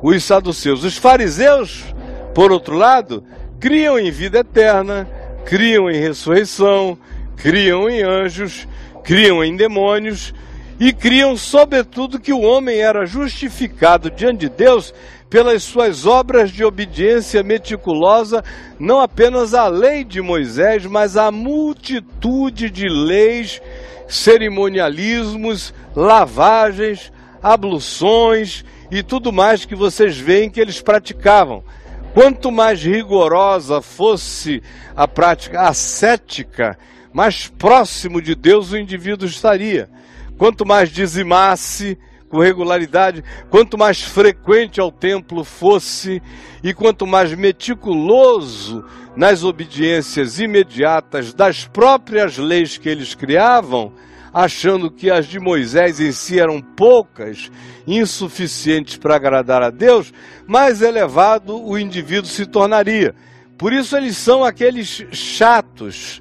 Os 0.02 0.22
saduceus, 0.22 0.84
os 0.84 0.96
fariseus, 0.96 1.84
por 2.34 2.52
outro 2.52 2.76
lado, 2.76 3.24
criam 3.58 3.98
em 3.98 4.10
vida 4.10 4.38
eterna, 4.38 5.08
criam 5.44 5.90
em 5.90 6.00
ressurreição, 6.00 6.96
criam 7.36 7.88
em 7.88 8.02
anjos, 8.02 8.66
criam 9.02 9.42
em 9.42 9.56
demônios 9.56 10.34
e 10.78 10.92
criam, 10.92 11.36
sobretudo, 11.36 12.18
que 12.18 12.32
o 12.32 12.40
homem 12.40 12.78
era 12.80 13.04
justificado 13.04 14.10
diante 14.10 14.40
de 14.40 14.48
Deus 14.48 14.94
pelas 15.28 15.62
suas 15.62 16.06
obras 16.06 16.50
de 16.50 16.64
obediência 16.64 17.42
meticulosa, 17.42 18.42
não 18.78 19.00
apenas 19.00 19.54
à 19.54 19.68
lei 19.68 20.02
de 20.02 20.20
Moisés, 20.20 20.84
mas 20.86 21.16
à 21.16 21.30
multitude 21.30 22.68
de 22.68 22.88
leis, 22.88 23.60
cerimonialismos, 24.08 25.72
lavagens, 25.94 27.12
abluções 27.42 28.64
e 28.90 29.02
tudo 29.02 29.32
mais 29.32 29.64
que 29.64 29.76
vocês 29.76 30.18
veem 30.18 30.50
que 30.50 30.60
eles 30.60 30.80
praticavam. 30.80 31.62
Quanto 32.12 32.50
mais 32.50 32.82
rigorosa 32.82 33.80
fosse 33.80 34.62
a 34.96 35.06
prática 35.06 35.62
ascética, 35.62 36.76
mais 37.12 37.46
próximo 37.46 38.20
de 38.20 38.34
Deus 38.34 38.72
o 38.72 38.76
indivíduo 38.76 39.28
estaria. 39.28 39.88
Quanto 40.36 40.66
mais 40.66 40.90
dizimasse, 40.90 41.98
com 42.28 42.38
regularidade, 42.38 43.24
quanto 43.50 43.76
mais 43.76 44.00
frequente 44.02 44.80
ao 44.80 44.92
templo 44.92 45.42
fosse 45.44 46.22
e 46.62 46.72
quanto 46.72 47.06
mais 47.06 47.34
meticuloso 47.34 48.84
nas 49.16 49.42
obediências 49.42 50.38
imediatas 50.38 51.34
das 51.34 51.64
próprias 51.64 52.38
leis 52.38 52.78
que 52.78 52.88
eles 52.88 53.14
criavam, 53.14 53.92
achando 54.32 54.90
que 54.90 55.10
as 55.10 55.26
de 55.26 55.38
Moisés 55.38 56.00
em 56.00 56.12
si 56.12 56.38
eram 56.38 56.60
poucas, 56.60 57.50
insuficientes 57.86 58.96
para 58.96 59.16
agradar 59.16 59.62
a 59.62 59.70
Deus, 59.70 60.12
mais 60.46 60.82
elevado 60.82 61.60
o 61.60 61.78
indivíduo 61.78 62.28
se 62.28 62.46
tornaria. 62.46 63.14
Por 63.58 63.72
isso 63.72 63.96
eles 63.96 64.16
são 64.16 64.44
aqueles 64.44 65.04
chatos, 65.12 66.20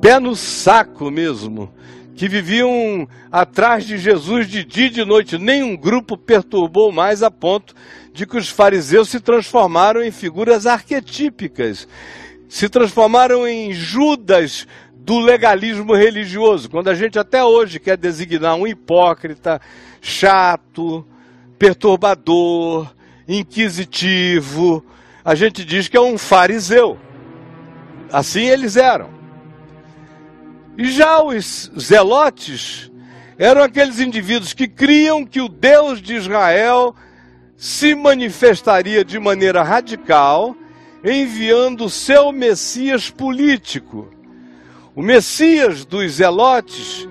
pé 0.00 0.18
no 0.18 0.34
saco 0.34 1.10
mesmo, 1.10 1.72
que 2.14 2.28
viviam 2.28 3.06
atrás 3.30 3.84
de 3.84 3.98
Jesus 3.98 4.48
de 4.48 4.64
dia 4.64 4.86
e 4.86 4.90
de 4.90 5.04
noite. 5.04 5.38
Nenhum 5.38 5.76
grupo 5.76 6.16
perturbou 6.16 6.90
mais 6.90 7.22
a 7.22 7.30
ponto 7.30 7.74
de 8.12 8.26
que 8.26 8.36
os 8.36 8.48
fariseus 8.48 9.08
se 9.08 9.20
transformaram 9.20 10.02
em 10.02 10.10
figuras 10.10 10.66
arquetípicas, 10.66 11.86
se 12.48 12.68
transformaram 12.68 13.46
em 13.46 13.72
Judas 13.72 14.66
do 14.94 15.18
legalismo 15.18 15.94
religioso. 15.94 16.68
Quando 16.68 16.88
a 16.88 16.94
gente 16.94 17.18
até 17.18 17.44
hoje 17.44 17.78
quer 17.78 17.96
designar 17.96 18.54
um 18.54 18.66
hipócrita, 18.66 19.60
chato, 20.00 21.06
perturbador, 21.58 22.92
inquisitivo, 23.26 24.84
a 25.24 25.34
gente 25.34 25.64
diz 25.64 25.88
que 25.88 25.96
é 25.96 26.00
um 26.00 26.16
fariseu. 26.16 26.98
assim 28.10 28.44
eles 28.44 28.76
eram. 28.76 29.10
E 30.76 30.90
já 30.90 31.22
os 31.22 31.70
zelotes 31.78 32.90
eram 33.38 33.62
aqueles 33.62 34.00
indivíduos 34.00 34.52
que 34.52 34.66
criam 34.66 35.24
que 35.24 35.40
o 35.40 35.48
Deus 35.48 36.00
de 36.00 36.14
Israel 36.14 36.94
se 37.56 37.94
manifestaria 37.94 39.04
de 39.04 39.18
maneira 39.18 39.62
radical, 39.62 40.56
enviando 41.04 41.88
seu 41.88 42.32
Messias 42.32 43.10
político. 43.10 44.08
O 44.94 45.02
Messias 45.02 45.84
dos 45.84 46.12
Zelotes 46.12 47.08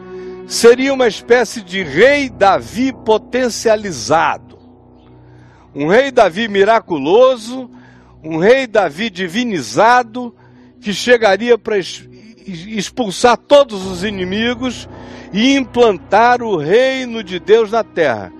seria 0.48 0.94
uma 0.94 1.08
espécie 1.08 1.62
de 1.62 1.84
rei 1.84 2.30
Davi 2.30 2.92
potencializado. 2.92 4.58
Um 5.74 5.88
rei 5.88 6.12
Davi 6.12 6.48
miraculoso, 6.48 7.70
um 8.24 8.38
rei 8.38 8.66
Davi 8.68 9.10
divinizado, 9.10 10.36
que 10.82 10.94
chegaria 10.94 11.58
para 11.58 11.78
expulsar 11.78 13.38
todos 13.38 13.86
os 13.86 14.04
inimigos 14.04 14.88
e 15.34 15.56
implantar 15.56 16.42
o 16.42 16.58
reino 16.58 17.24
de 17.24 17.40
Deus 17.40 17.72
na 17.72 17.84
terra. 17.84 18.32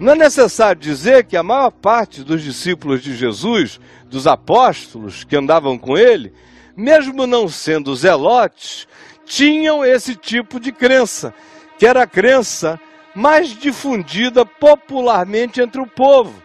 Não 0.00 0.12
é 0.12 0.16
necessário 0.16 0.80
dizer 0.80 1.24
que 1.24 1.36
a 1.36 1.42
maior 1.42 1.72
parte 1.72 2.22
dos 2.22 2.42
discípulos 2.42 3.02
de 3.02 3.16
Jesus, 3.16 3.80
dos 4.06 4.28
apóstolos 4.28 5.24
que 5.24 5.34
andavam 5.34 5.76
com 5.76 5.98
ele, 5.98 6.32
mesmo 6.76 7.26
não 7.26 7.48
sendo 7.48 7.96
zelotes, 7.96 8.86
tinham 9.24 9.84
esse 9.84 10.14
tipo 10.14 10.60
de 10.60 10.70
crença, 10.70 11.34
que 11.76 11.84
era 11.84 12.04
a 12.04 12.06
crença 12.06 12.80
mais 13.12 13.48
difundida 13.48 14.46
popularmente 14.46 15.60
entre 15.60 15.80
o 15.80 15.86
povo, 15.86 16.40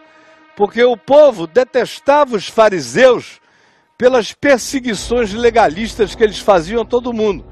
porque 0.56 0.82
o 0.82 0.96
povo 0.96 1.46
detestava 1.46 2.34
os 2.34 2.48
fariseus 2.48 3.40
pelas 3.96 4.32
perseguições 4.32 5.32
legalistas 5.32 6.16
que 6.16 6.24
eles 6.24 6.40
faziam 6.40 6.82
a 6.82 6.84
todo 6.84 7.12
mundo. 7.12 7.44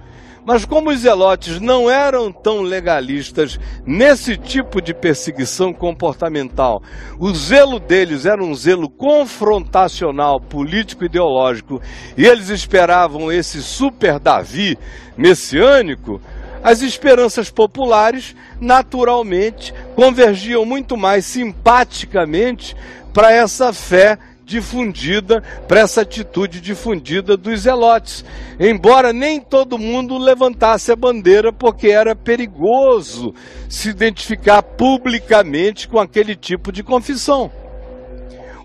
Mas 0.44 0.64
como 0.64 0.90
os 0.90 1.00
zelotes 1.00 1.60
não 1.60 1.88
eram 1.88 2.32
tão 2.32 2.62
legalistas 2.62 3.60
nesse 3.86 4.36
tipo 4.36 4.82
de 4.82 4.92
perseguição 4.92 5.72
comportamental, 5.72 6.82
o 7.18 7.32
zelo 7.32 7.78
deles 7.78 8.26
era 8.26 8.42
um 8.42 8.52
zelo 8.52 8.90
confrontacional, 8.90 10.40
político 10.40 11.04
ideológico, 11.04 11.80
e 12.16 12.26
eles 12.26 12.48
esperavam 12.48 13.30
esse 13.30 13.62
super 13.62 14.18
Davi 14.18 14.76
messiânico, 15.16 16.20
as 16.62 16.82
esperanças 16.82 17.50
populares 17.50 18.34
naturalmente 18.60 19.72
convergiam 19.94 20.64
muito 20.64 20.96
mais 20.96 21.24
simpaticamente 21.24 22.76
para 23.12 23.32
essa 23.32 23.72
fé 23.72 24.18
difundida, 24.52 25.42
para 25.66 25.80
essa 25.80 26.02
atitude 26.02 26.60
difundida 26.60 27.36
dos 27.36 27.60
zelotes. 27.60 28.24
Embora 28.60 29.12
nem 29.12 29.40
todo 29.40 29.78
mundo 29.78 30.18
levantasse 30.18 30.92
a 30.92 30.96
bandeira, 30.96 31.52
porque 31.52 31.88
era 31.88 32.14
perigoso 32.14 33.34
se 33.68 33.88
identificar 33.88 34.62
publicamente 34.62 35.88
com 35.88 35.98
aquele 35.98 36.36
tipo 36.36 36.70
de 36.70 36.82
confissão. 36.82 37.50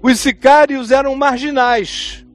Os 0.04 0.20
sicários 0.20 0.92
eram 0.92 1.16
marginais. 1.16 2.26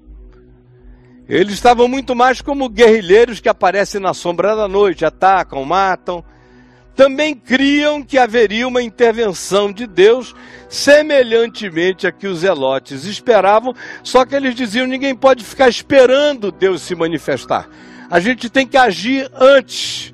Eles 1.28 1.54
estavam 1.54 1.86
muito 1.86 2.16
mais 2.16 2.40
como 2.40 2.68
guerrilheiros 2.68 3.38
que 3.38 3.48
aparecem 3.48 4.00
na 4.00 4.14
sombra 4.14 4.56
da 4.56 4.66
noite, 4.66 5.04
atacam, 5.04 5.64
matam 5.64 6.24
também 6.94 7.34
criam 7.34 8.02
que 8.02 8.18
haveria 8.18 8.68
uma 8.68 8.82
intervenção 8.82 9.72
de 9.72 9.86
Deus, 9.86 10.34
semelhantemente 10.68 12.06
a 12.06 12.12
que 12.12 12.26
os 12.26 12.40
zelotes 12.40 13.04
esperavam, 13.04 13.74
só 14.02 14.24
que 14.24 14.34
eles 14.34 14.54
diziam: 14.54 14.86
ninguém 14.86 15.14
pode 15.14 15.44
ficar 15.44 15.68
esperando 15.68 16.52
Deus 16.52 16.82
se 16.82 16.94
manifestar. 16.94 17.68
A 18.10 18.20
gente 18.20 18.50
tem 18.50 18.66
que 18.66 18.76
agir 18.76 19.30
antes. 19.34 20.12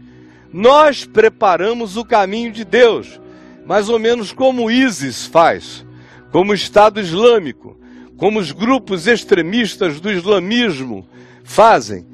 Nós 0.52 1.04
preparamos 1.04 1.96
o 1.96 2.04
caminho 2.04 2.50
de 2.50 2.64
Deus, 2.64 3.20
mais 3.66 3.88
ou 3.88 3.98
menos 3.98 4.32
como 4.32 4.70
ISIS 4.70 5.26
faz, 5.26 5.84
como 6.30 6.52
o 6.52 6.54
Estado 6.54 7.00
Islâmico, 7.00 7.78
como 8.16 8.38
os 8.38 8.50
grupos 8.50 9.06
extremistas 9.06 10.00
do 10.00 10.10
islamismo 10.10 11.06
fazem. 11.44 12.06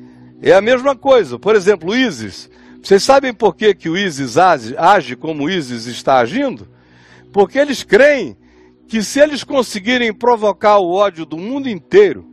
É 0.42 0.53
a 0.53 0.61
mesma 0.61 0.96
coisa. 0.96 1.38
Por 1.38 1.55
exemplo, 1.55 1.92
o 1.92 1.96
ISIS 1.96 2.50
vocês 2.85 3.03
sabem 3.03 3.33
por 3.33 3.57
que, 3.57 3.75
que 3.75 3.88
o 3.88 3.97
ISIS 3.97 4.37
age, 4.37 4.77
age 4.77 5.16
como 5.16 5.44
o 5.44 5.51
ISIS 5.51 5.87
está 5.87 6.18
agindo? 6.18 6.68
Porque 7.33 7.59
eles 7.59 7.83
creem 7.83 8.37
que 8.87 9.03
se 9.03 9.18
eles 9.18 9.42
conseguirem 9.42 10.12
provocar 10.12 10.77
o 10.77 10.92
ódio 10.92 11.25
do 11.25 11.38
mundo 11.38 11.66
inteiro, 11.66 12.29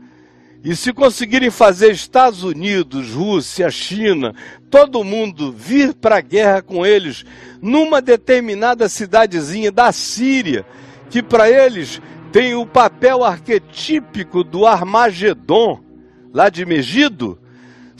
e 0.62 0.76
se 0.76 0.92
conseguirem 0.92 1.50
fazer 1.50 1.92
Estados 1.92 2.44
Unidos, 2.44 3.12
Rússia, 3.12 3.72
China, 3.72 4.36
todo 4.70 5.06
mundo 5.06 5.54
vir 5.54 5.94
para 5.94 6.18
a 6.18 6.22
guerra 6.22 6.62
com 6.62 6.86
eles 6.86 7.24
numa 7.62 8.02
determinada 8.02 8.90
cidadezinha 8.90 9.72
da 9.72 9.94
Síria, 9.94 10.66
que 11.10 11.24
para 11.24 11.50
eles 11.50 12.02
tem 12.34 12.56
o 12.56 12.66
papel 12.66 13.24
arquetípico 13.24 14.44
do 14.44 14.68
Armagedon, 14.68 15.82
lá 16.34 16.50
de 16.50 16.66
Megido, 16.66 17.40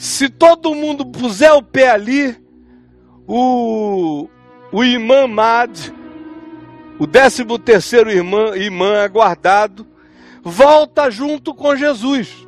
se 0.02 0.30
todo 0.30 0.74
mundo 0.74 1.06
puser 1.06 1.54
o 1.54 1.62
pé 1.62 1.92
ali, 1.92 2.36
o, 3.28 4.28
o 4.72 4.84
imã 4.84 5.28
Mad, 5.28 5.78
o 6.98 7.06
décimo 7.06 7.60
terceiro 7.60 8.10
irmã, 8.10 8.58
imã 8.58 9.04
aguardado, 9.04 9.86
volta 10.42 11.12
junto 11.12 11.54
com 11.54 11.76
Jesus. 11.76 12.48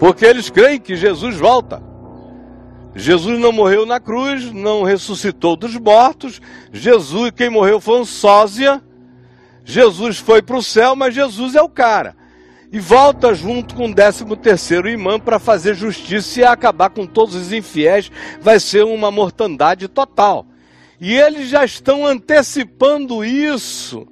Porque 0.00 0.26
eles 0.26 0.50
creem 0.50 0.80
que 0.80 0.96
Jesus 0.96 1.36
volta. 1.36 1.80
Jesus 2.92 3.38
não 3.38 3.52
morreu 3.52 3.86
na 3.86 4.00
cruz, 4.00 4.52
não 4.52 4.82
ressuscitou 4.82 5.54
dos 5.54 5.76
mortos. 5.76 6.40
Jesus, 6.72 7.30
quem 7.36 7.48
morreu 7.48 7.80
foi 7.80 8.00
um 8.00 8.04
sósia. 8.04 8.82
Jesus 9.64 10.18
foi 10.18 10.42
para 10.42 10.56
o 10.56 10.62
céu, 10.62 10.96
mas 10.96 11.14
Jesus 11.14 11.54
é 11.54 11.62
o 11.62 11.68
cara 11.68 12.18
e 12.72 12.78
volta 12.78 13.34
junto 13.34 13.74
com 13.74 13.86
o 13.86 13.94
13 13.94 14.24
terceiro 14.36 14.88
imã 14.88 15.18
para 15.18 15.38
fazer 15.38 15.74
justiça 15.74 16.40
e 16.40 16.44
acabar 16.44 16.90
com 16.90 17.04
todos 17.04 17.34
os 17.34 17.52
infiéis, 17.52 18.10
vai 18.40 18.60
ser 18.60 18.84
uma 18.84 19.10
mortandade 19.10 19.88
total. 19.88 20.46
E 21.00 21.16
eles 21.16 21.48
já 21.48 21.64
estão 21.64 22.06
antecipando 22.06 23.24
isso, 23.24 24.06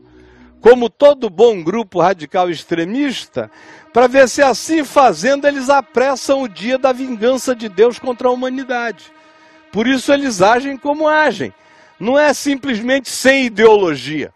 como 0.60 0.90
todo 0.90 1.30
bom 1.30 1.62
grupo 1.62 2.00
radical 2.00 2.50
extremista, 2.50 3.50
para 3.92 4.06
ver 4.06 4.28
se 4.28 4.42
assim 4.42 4.84
fazendo 4.84 5.46
eles 5.46 5.68
apressam 5.68 6.42
o 6.42 6.48
dia 6.48 6.78
da 6.78 6.92
vingança 6.92 7.54
de 7.54 7.68
Deus 7.68 7.98
contra 7.98 8.28
a 8.28 8.32
humanidade. 8.32 9.12
Por 9.70 9.86
isso 9.86 10.12
eles 10.12 10.42
agem 10.42 10.76
como 10.76 11.06
agem. 11.06 11.52
Não 12.00 12.18
é 12.18 12.32
simplesmente 12.32 13.08
sem 13.10 13.46
ideologia. 13.46 14.32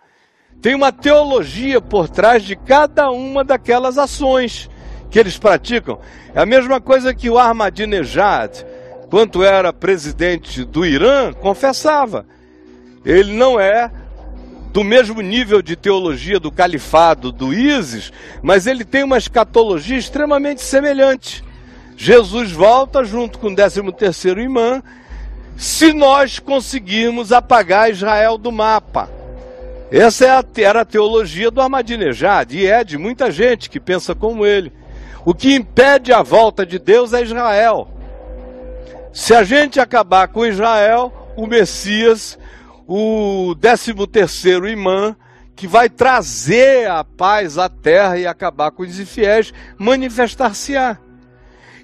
Tem 0.62 0.76
uma 0.76 0.92
teologia 0.92 1.80
por 1.80 2.08
trás 2.08 2.44
de 2.44 2.54
cada 2.54 3.10
uma 3.10 3.42
daquelas 3.42 3.98
ações 3.98 4.70
que 5.10 5.18
eles 5.18 5.36
praticam. 5.36 5.98
É 6.32 6.40
a 6.40 6.46
mesma 6.46 6.80
coisa 6.80 7.12
que 7.12 7.28
o 7.28 7.36
Ahmadinejad, 7.36 8.64
quanto 9.10 9.42
era 9.42 9.72
presidente 9.72 10.64
do 10.64 10.86
Irã, 10.86 11.32
confessava. 11.32 12.24
Ele 13.04 13.32
não 13.32 13.58
é 13.58 13.90
do 14.72 14.84
mesmo 14.84 15.20
nível 15.20 15.60
de 15.60 15.74
teologia 15.74 16.38
do 16.38 16.52
califado 16.52 17.32
do 17.32 17.52
ISIS, 17.52 18.12
mas 18.40 18.68
ele 18.68 18.84
tem 18.84 19.02
uma 19.02 19.18
escatologia 19.18 19.98
extremamente 19.98 20.62
semelhante. 20.62 21.44
Jesus 21.96 22.52
volta 22.52 23.02
junto 23.02 23.38
com 23.40 23.48
o 23.48 23.54
13 23.54 23.82
terceiro 23.92 24.40
imã, 24.40 24.80
se 25.56 25.92
nós 25.92 26.38
conseguirmos 26.38 27.32
apagar 27.32 27.90
Israel 27.90 28.38
do 28.38 28.52
mapa. 28.52 29.21
Essa 29.92 30.24
é 30.24 30.62
era 30.62 30.80
a 30.80 30.86
teologia 30.86 31.50
do 31.50 31.60
Ahmadinejad 31.60 32.50
e 32.56 32.66
é 32.66 32.82
de 32.82 32.96
muita 32.96 33.30
gente 33.30 33.68
que 33.68 33.78
pensa 33.78 34.14
como 34.14 34.46
ele. 34.46 34.72
O 35.22 35.34
que 35.34 35.54
impede 35.54 36.14
a 36.14 36.22
volta 36.22 36.64
de 36.64 36.78
Deus 36.78 37.12
é 37.12 37.22
Israel. 37.22 37.88
Se 39.12 39.34
a 39.34 39.44
gente 39.44 39.78
acabar 39.78 40.28
com 40.28 40.46
Israel, 40.46 41.12
o 41.36 41.46
Messias, 41.46 42.38
o 42.88 43.54
13 43.60 44.06
terceiro 44.06 44.66
imã, 44.66 45.14
que 45.54 45.66
vai 45.66 45.90
trazer 45.90 46.88
a 46.88 47.04
paz 47.04 47.58
à 47.58 47.68
terra 47.68 48.16
e 48.16 48.26
acabar 48.26 48.70
com 48.70 48.82
os 48.82 48.98
infiéis, 48.98 49.52
manifestar-se-á. 49.76 50.96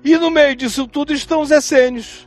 E 0.02 0.16
no 0.16 0.30
meio 0.30 0.56
disso 0.56 0.86
tudo 0.86 1.12
estão 1.12 1.42
os 1.42 1.50
essênios. 1.50 2.26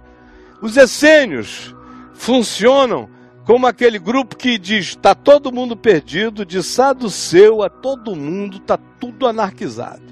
Os 0.62 0.78
essênios 0.78 1.76
funcionam 2.13 3.10
como 3.52 3.68
aquele 3.68 4.00
grupo 4.00 4.38
que 4.38 4.58
diz: 4.58 4.92
está 4.92 5.14
todo 5.14 5.52
mundo 5.52 5.76
perdido, 5.76 6.46
de 6.46 6.64
saduceu 6.64 7.62
a 7.62 7.70
todo 7.70 8.16
mundo, 8.16 8.56
está 8.56 8.78
tudo 8.78 9.28
anarquizado. 9.28 10.04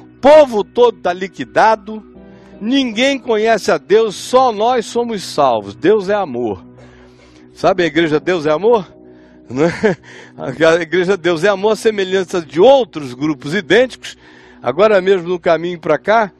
O 0.00 0.20
povo 0.22 0.64
todo 0.64 0.96
está 0.96 1.12
liquidado, 1.12 2.02
ninguém 2.58 3.18
conhece 3.18 3.70
a 3.70 3.76
Deus, 3.76 4.14
só 4.14 4.50
nós 4.50 4.86
somos 4.86 5.22
salvos. 5.22 5.74
Deus 5.74 6.08
é 6.08 6.14
amor. 6.14 6.64
Sabe 7.52 7.82
a 7.82 7.86
igreja 7.86 8.18
Deus 8.18 8.46
é 8.46 8.50
amor? 8.50 8.90
É? 9.54 10.74
A 10.74 10.80
igreja 10.80 11.14
Deus 11.14 11.44
é 11.44 11.48
amor, 11.48 11.76
semelhança 11.76 12.40
de 12.40 12.58
outros 12.58 13.12
grupos 13.12 13.52
idênticos. 13.54 14.16
Agora 14.62 14.98
mesmo 15.02 15.28
no 15.28 15.38
caminho 15.38 15.78
para 15.78 15.98
cá, 15.98 16.32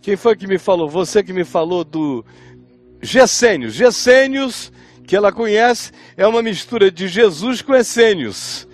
Quem 0.00 0.14
foi 0.14 0.36
que 0.36 0.46
me 0.46 0.56
falou? 0.56 0.88
Você 0.88 1.20
que 1.20 1.32
me 1.32 1.44
falou 1.44 1.82
do 1.82 2.24
Gessênios. 3.02 3.74
Gessênios, 3.74 4.70
que 5.10 5.16
ela 5.16 5.32
conhece, 5.32 5.90
é 6.16 6.24
uma 6.24 6.40
mistura 6.40 6.88
de 6.88 7.08
Jesus 7.08 7.60
com 7.62 7.74
Essênios. 7.74 8.68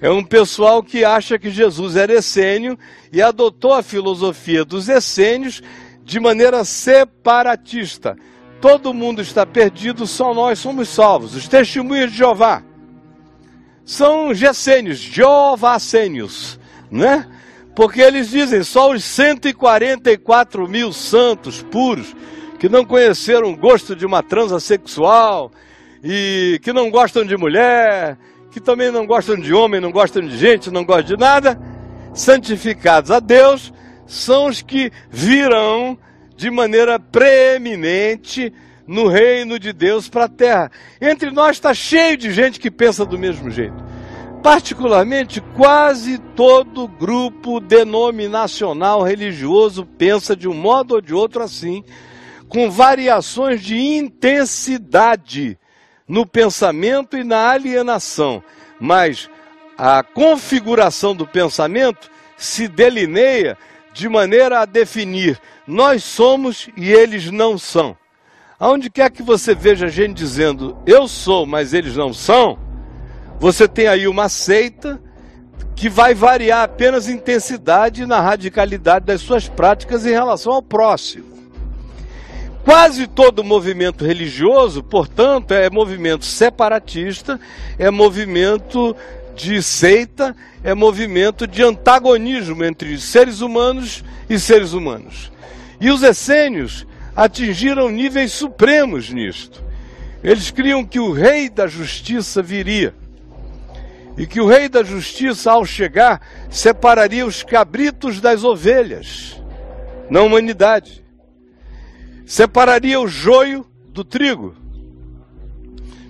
É 0.00 0.08
um 0.08 0.22
pessoal 0.22 0.80
que 0.80 1.04
acha 1.04 1.36
que 1.40 1.50
Jesus 1.50 1.96
era 1.96 2.12
essênio 2.12 2.78
e 3.12 3.20
adotou 3.20 3.74
a 3.74 3.82
filosofia 3.82 4.64
dos 4.64 4.88
essênios 4.88 5.60
de 6.04 6.20
maneira 6.20 6.64
separatista. 6.64 8.16
Todo 8.60 8.94
mundo 8.94 9.20
está 9.22 9.44
perdido, 9.44 10.06
só 10.06 10.32
nós 10.32 10.60
somos 10.60 10.88
salvos. 10.88 11.34
Os 11.34 11.48
testemunhos 11.48 12.12
de 12.12 12.18
Jeová 12.18 12.62
são 13.84 14.32
gessênios, 14.32 15.00
jovacênios, 15.00 16.60
né? 16.92 17.28
Porque 17.74 18.00
eles 18.00 18.30
dizem 18.30 18.62
só 18.62 18.92
os 18.92 19.02
144 19.02 20.68
mil 20.68 20.92
santos 20.92 21.60
puros 21.60 22.14
que 22.60 22.68
não 22.68 22.84
conheceram 22.84 23.50
o 23.50 23.56
gosto 23.56 23.96
de 23.96 24.06
uma 24.06 24.22
transa 24.22 24.60
sexual 24.60 25.50
e 26.02 26.58
que 26.62 26.72
não 26.72 26.90
gostam 26.90 27.24
de 27.24 27.36
mulher 27.36 28.18
que 28.52 28.60
também 28.60 28.92
não 28.92 29.06
gostam 29.06 29.34
de 29.34 29.52
homem, 29.52 29.80
não 29.80 29.90
gostam 29.90 30.22
de 30.22 30.36
gente, 30.36 30.70
não 30.70 30.84
gostam 30.84 31.16
de 31.16 31.16
nada, 31.16 31.58
santificados 32.12 33.10
a 33.10 33.18
Deus, 33.18 33.72
são 34.06 34.46
os 34.46 34.60
que 34.60 34.92
virão 35.10 35.98
de 36.36 36.50
maneira 36.50 37.00
preeminente 37.00 38.52
no 38.86 39.08
reino 39.08 39.58
de 39.58 39.72
Deus 39.72 40.06
para 40.08 40.26
a 40.26 40.28
terra. 40.28 40.70
Entre 41.00 41.30
nós 41.30 41.56
está 41.56 41.72
cheio 41.72 42.16
de 42.18 42.30
gente 42.30 42.60
que 42.60 42.70
pensa 42.70 43.06
do 43.06 43.18
mesmo 43.18 43.50
jeito. 43.50 43.82
Particularmente, 44.42 45.40
quase 45.56 46.18
todo 46.18 46.88
grupo 46.88 47.58
denominacional 47.58 49.02
religioso 49.02 49.86
pensa 49.86 50.36
de 50.36 50.46
um 50.46 50.54
modo 50.54 50.96
ou 50.96 51.00
de 51.00 51.14
outro 51.14 51.42
assim, 51.42 51.82
com 52.48 52.70
variações 52.70 53.62
de 53.62 53.78
intensidade 53.78 55.56
no 56.12 56.26
pensamento 56.26 57.16
e 57.16 57.24
na 57.24 57.48
alienação, 57.48 58.44
mas 58.78 59.30
a 59.78 60.02
configuração 60.02 61.16
do 61.16 61.26
pensamento 61.26 62.10
se 62.36 62.68
delineia 62.68 63.56
de 63.94 64.10
maneira 64.10 64.60
a 64.60 64.66
definir 64.66 65.40
nós 65.66 66.04
somos 66.04 66.68
e 66.76 66.92
eles 66.92 67.30
não 67.30 67.56
são. 67.56 67.96
Aonde 68.60 68.90
quer 68.90 69.10
que 69.10 69.22
você 69.22 69.54
veja 69.54 69.88
gente 69.88 70.12
dizendo 70.12 70.76
eu 70.84 71.08
sou, 71.08 71.46
mas 71.46 71.72
eles 71.72 71.96
não 71.96 72.12
são, 72.12 72.58
você 73.40 73.66
tem 73.66 73.86
aí 73.86 74.06
uma 74.06 74.28
seita 74.28 75.00
que 75.74 75.88
vai 75.88 76.12
variar 76.12 76.62
apenas 76.62 77.08
intensidade 77.08 78.04
na 78.04 78.20
radicalidade 78.20 79.06
das 79.06 79.22
suas 79.22 79.48
práticas 79.48 80.04
em 80.04 80.10
relação 80.10 80.52
ao 80.52 80.62
próximo. 80.62 81.31
Quase 82.64 83.08
todo 83.08 83.42
movimento 83.42 84.04
religioso, 84.04 84.84
portanto, 84.84 85.52
é 85.52 85.68
movimento 85.68 86.24
separatista, 86.24 87.40
é 87.76 87.90
movimento 87.90 88.94
de 89.34 89.60
seita, 89.60 90.36
é 90.62 90.72
movimento 90.72 91.44
de 91.46 91.62
antagonismo 91.62 92.64
entre 92.64 92.96
seres 92.98 93.40
humanos 93.40 94.04
e 94.30 94.38
seres 94.38 94.74
humanos. 94.74 95.32
E 95.80 95.90
os 95.90 96.04
essênios 96.04 96.86
atingiram 97.16 97.88
níveis 97.88 98.32
supremos 98.32 99.10
nisto. 99.10 99.60
Eles 100.22 100.52
criam 100.52 100.84
que 100.84 101.00
o 101.00 101.10
rei 101.10 101.50
da 101.50 101.66
justiça 101.66 102.40
viria. 102.40 102.94
E 104.16 104.24
que 104.24 104.40
o 104.40 104.46
rei 104.46 104.68
da 104.68 104.84
justiça, 104.84 105.50
ao 105.50 105.64
chegar, 105.64 106.20
separaria 106.48 107.26
os 107.26 107.42
cabritos 107.42 108.20
das 108.20 108.44
ovelhas 108.44 109.42
na 110.08 110.20
humanidade 110.20 111.01
separaria 112.24 113.00
o 113.00 113.08
joio 113.08 113.66
do 113.88 114.04
trigo. 114.04 114.54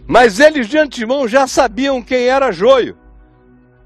Mas 0.06 0.40
eles 0.40 0.68
de 0.68 0.78
antemão 0.78 1.26
já 1.26 1.46
sabiam 1.46 2.02
quem 2.02 2.26
era 2.26 2.52
joio. 2.52 2.96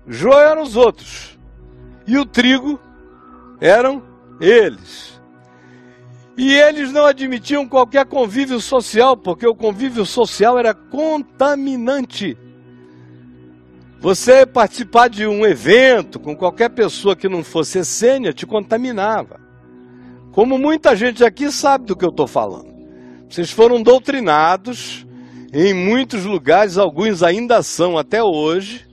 Joio 0.07 0.49
eram 0.49 0.63
os 0.63 0.77
outros. 0.77 1.39
E 2.07 2.17
o 2.19 2.25
trigo 2.25 2.81
eram 3.61 4.03
eles. 4.41 5.21
E 6.37 6.53
eles 6.53 6.93
não 6.93 7.07
admitiam 7.07 7.67
qualquer 7.67 8.05
convívio 8.05 8.61
social, 8.61 9.17
porque 9.17 9.47
o 9.47 9.55
convívio 9.55 10.05
social 10.05 10.59
era 10.59 10.75
contaminante. 10.75 12.37
Você 13.99 14.45
participar 14.45 15.09
de 15.09 15.27
um 15.27 15.47
evento 15.47 16.21
com 16.21 16.37
qualquer 16.37 16.69
pessoa 16.71 17.17
que 17.17 17.29
não 17.29 17.43
fosse 17.43 17.79
essênia 17.79 18.33
te 18.33 18.47
contaminava. 18.47 19.46
Como 20.37 20.59
muita 20.59 20.95
gente 20.95 21.25
aqui 21.25 21.51
sabe 21.51 21.87
do 21.87 21.97
que 21.97 22.05
eu 22.05 22.11
estou 22.11 22.27
falando. 22.27 22.69
Vocês 23.27 23.51
foram 23.51 23.83
doutrinados 23.83 25.07
em 25.51 25.73
muitos 25.73 26.27
lugares, 26.27 26.77
alguns 26.77 27.23
ainda 27.23 27.63
são 27.63 27.97
até 27.97 28.23
hoje, 28.23 28.87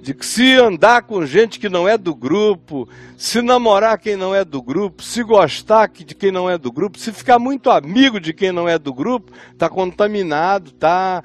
de 0.00 0.14
que 0.14 0.24
se 0.24 0.54
andar 0.54 1.02
com 1.02 1.26
gente 1.26 1.58
que 1.58 1.68
não 1.68 1.88
é 1.88 1.98
do 1.98 2.14
grupo, 2.14 2.88
se 3.16 3.42
namorar 3.42 3.98
quem 3.98 4.14
não 4.14 4.32
é 4.32 4.44
do 4.44 4.62
grupo, 4.62 5.02
se 5.02 5.24
gostar 5.24 5.88
de 5.88 6.14
quem 6.14 6.30
não 6.30 6.48
é 6.48 6.56
do 6.56 6.70
grupo, 6.70 6.96
se 6.96 7.10
ficar 7.12 7.40
muito 7.40 7.68
amigo 7.68 8.20
de 8.20 8.32
quem 8.32 8.52
não 8.52 8.68
é 8.68 8.78
do 8.78 8.94
grupo, 8.94 9.32
está 9.52 9.68
contaminado, 9.68 10.70
está 10.70 11.24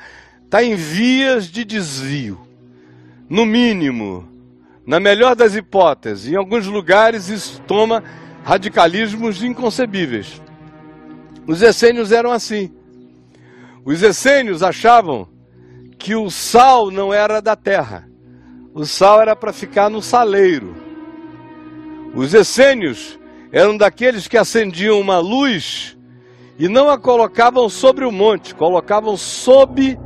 tá 0.50 0.64
em 0.64 0.74
vias 0.74 1.46
de 1.46 1.64
desvio. 1.64 2.42
No 3.30 3.46
mínimo, 3.46 4.28
na 4.84 5.00
melhor 5.00 5.36
das 5.36 5.54
hipóteses, 5.54 6.28
em 6.28 6.36
alguns 6.36 6.66
lugares 6.66 7.30
isso 7.30 7.62
toma 7.68 8.04
radicalismos 8.48 9.44
inconcebíveis. 9.44 10.42
Os 11.46 11.62
essênios 11.62 12.14
eram 12.14 12.32
assim. 12.32 12.74
Os 13.84 14.02
essênios 14.02 14.64
achavam 14.64 15.28
que 16.00 16.16
o 16.16 16.32
sal 16.32 16.90
não 16.90 17.14
era 17.14 17.42
da 17.42 17.58
terra. 17.58 18.08
O 18.74 18.86
sal 18.86 19.22
era 19.22 19.36
para 19.36 19.52
ficar 19.52 19.90
no 19.90 20.02
saleiro. 20.02 20.74
Os 22.16 22.34
essênios 22.34 23.20
eram 23.52 23.76
daqueles 23.76 24.30
que 24.30 24.38
acendiam 24.38 24.98
uma 24.98 25.18
luz 25.20 25.98
e 26.58 26.70
não 26.70 26.90
a 26.90 26.98
colocavam 26.98 27.68
sobre 27.68 28.06
o 28.06 28.14
monte, 28.14 28.56
colocavam 28.56 29.18
sob 29.18 30.00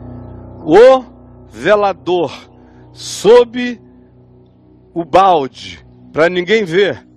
o 0.66 1.04
velador, 1.48 2.34
sob 2.92 3.80
o 4.96 5.06
balde, 5.06 5.86
para 6.12 6.28
ninguém 6.28 6.64
ver. 6.64 7.11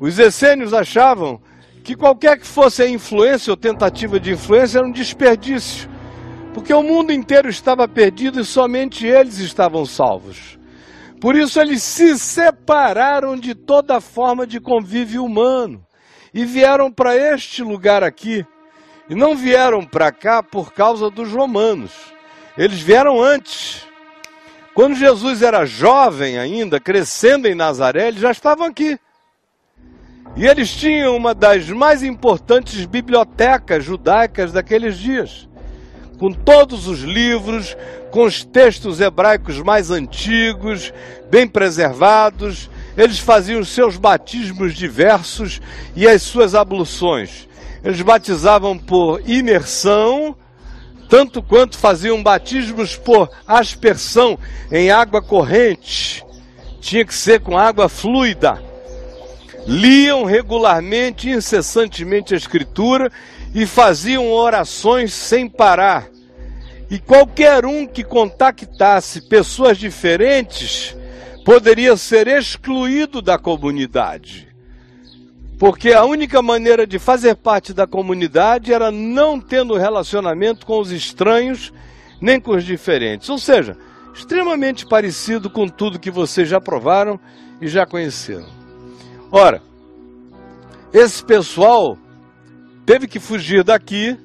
Os 0.00 0.18
essênios 0.18 0.74
achavam 0.74 1.40
que 1.82 1.94
qualquer 1.94 2.38
que 2.38 2.46
fosse 2.46 2.82
a 2.82 2.88
influência 2.88 3.52
ou 3.52 3.56
tentativa 3.56 4.18
de 4.18 4.32
influência 4.32 4.78
era 4.78 4.86
um 4.86 4.92
desperdício, 4.92 5.88
porque 6.52 6.72
o 6.72 6.82
mundo 6.82 7.12
inteiro 7.12 7.48
estava 7.48 7.86
perdido 7.86 8.40
e 8.40 8.44
somente 8.44 9.06
eles 9.06 9.38
estavam 9.38 9.84
salvos. 9.84 10.58
Por 11.20 11.36
isso 11.36 11.60
eles 11.60 11.82
se 11.82 12.18
separaram 12.18 13.36
de 13.36 13.54
toda 13.54 14.00
forma 14.00 14.46
de 14.46 14.60
convívio 14.60 15.24
humano 15.24 15.84
e 16.32 16.44
vieram 16.44 16.90
para 16.90 17.16
este 17.16 17.62
lugar 17.62 18.02
aqui. 18.02 18.44
E 19.08 19.14
não 19.14 19.36
vieram 19.36 19.84
para 19.84 20.10
cá 20.10 20.42
por 20.42 20.72
causa 20.72 21.10
dos 21.10 21.30
romanos. 21.30 21.92
Eles 22.56 22.80
vieram 22.80 23.22
antes. 23.22 23.86
Quando 24.74 24.96
Jesus 24.96 25.42
era 25.42 25.64
jovem 25.64 26.38
ainda, 26.38 26.80
crescendo 26.80 27.46
em 27.46 27.54
Nazaré, 27.54 28.08
eles 28.08 28.20
já 28.20 28.30
estavam 28.30 28.66
aqui. 28.66 28.98
E 30.36 30.46
eles 30.46 30.70
tinham 30.70 31.16
uma 31.16 31.32
das 31.32 31.68
mais 31.68 32.02
importantes 32.02 32.84
bibliotecas 32.86 33.84
judaicas 33.84 34.50
daqueles 34.50 34.98
dias, 34.98 35.48
com 36.18 36.32
todos 36.32 36.88
os 36.88 37.00
livros, 37.02 37.76
com 38.10 38.24
os 38.24 38.42
textos 38.42 39.00
hebraicos 39.00 39.60
mais 39.60 39.92
antigos, 39.92 40.92
bem 41.30 41.46
preservados. 41.46 42.68
Eles 42.96 43.20
faziam 43.20 43.60
os 43.60 43.68
seus 43.68 43.96
batismos 43.96 44.74
diversos 44.74 45.60
e 45.94 46.06
as 46.06 46.22
suas 46.22 46.54
abluções. 46.56 47.48
Eles 47.84 48.02
batizavam 48.02 48.76
por 48.76 49.22
imersão, 49.28 50.34
tanto 51.08 51.42
quanto 51.42 51.78
faziam 51.78 52.20
batismos 52.20 52.96
por 52.96 53.30
aspersão 53.46 54.36
em 54.72 54.90
água 54.90 55.22
corrente. 55.22 56.24
Tinha 56.80 57.04
que 57.04 57.14
ser 57.14 57.40
com 57.40 57.56
água 57.56 57.88
fluida 57.88 58.73
liam 59.66 60.24
regularmente, 60.24 61.30
incessantemente 61.30 62.34
a 62.34 62.36
Escritura 62.36 63.10
e 63.54 63.66
faziam 63.66 64.30
orações 64.30 65.12
sem 65.12 65.48
parar. 65.48 66.08
E 66.90 66.98
qualquer 66.98 67.64
um 67.64 67.86
que 67.86 68.04
contactasse 68.04 69.22
pessoas 69.22 69.78
diferentes 69.78 70.96
poderia 71.44 71.96
ser 71.96 72.26
excluído 72.26 73.22
da 73.22 73.38
comunidade. 73.38 74.48
Porque 75.58 75.92
a 75.92 76.04
única 76.04 76.42
maneira 76.42 76.86
de 76.86 76.98
fazer 76.98 77.36
parte 77.36 77.72
da 77.72 77.86
comunidade 77.86 78.72
era 78.72 78.90
não 78.90 79.40
tendo 79.40 79.76
relacionamento 79.76 80.66
com 80.66 80.80
os 80.80 80.90
estranhos 80.90 81.72
nem 82.20 82.40
com 82.40 82.52
os 82.52 82.64
diferentes. 82.64 83.28
Ou 83.28 83.38
seja, 83.38 83.76
extremamente 84.14 84.86
parecido 84.86 85.48
com 85.48 85.68
tudo 85.68 85.98
que 85.98 86.10
vocês 86.10 86.48
já 86.48 86.60
provaram 86.60 87.18
e 87.60 87.68
já 87.68 87.86
conheceram. 87.86 88.63
Ora, 89.36 89.60
esse 90.92 91.24
pessoal 91.24 91.98
teve 92.86 93.08
que 93.08 93.18
fugir 93.18 93.64
daqui 93.64 94.16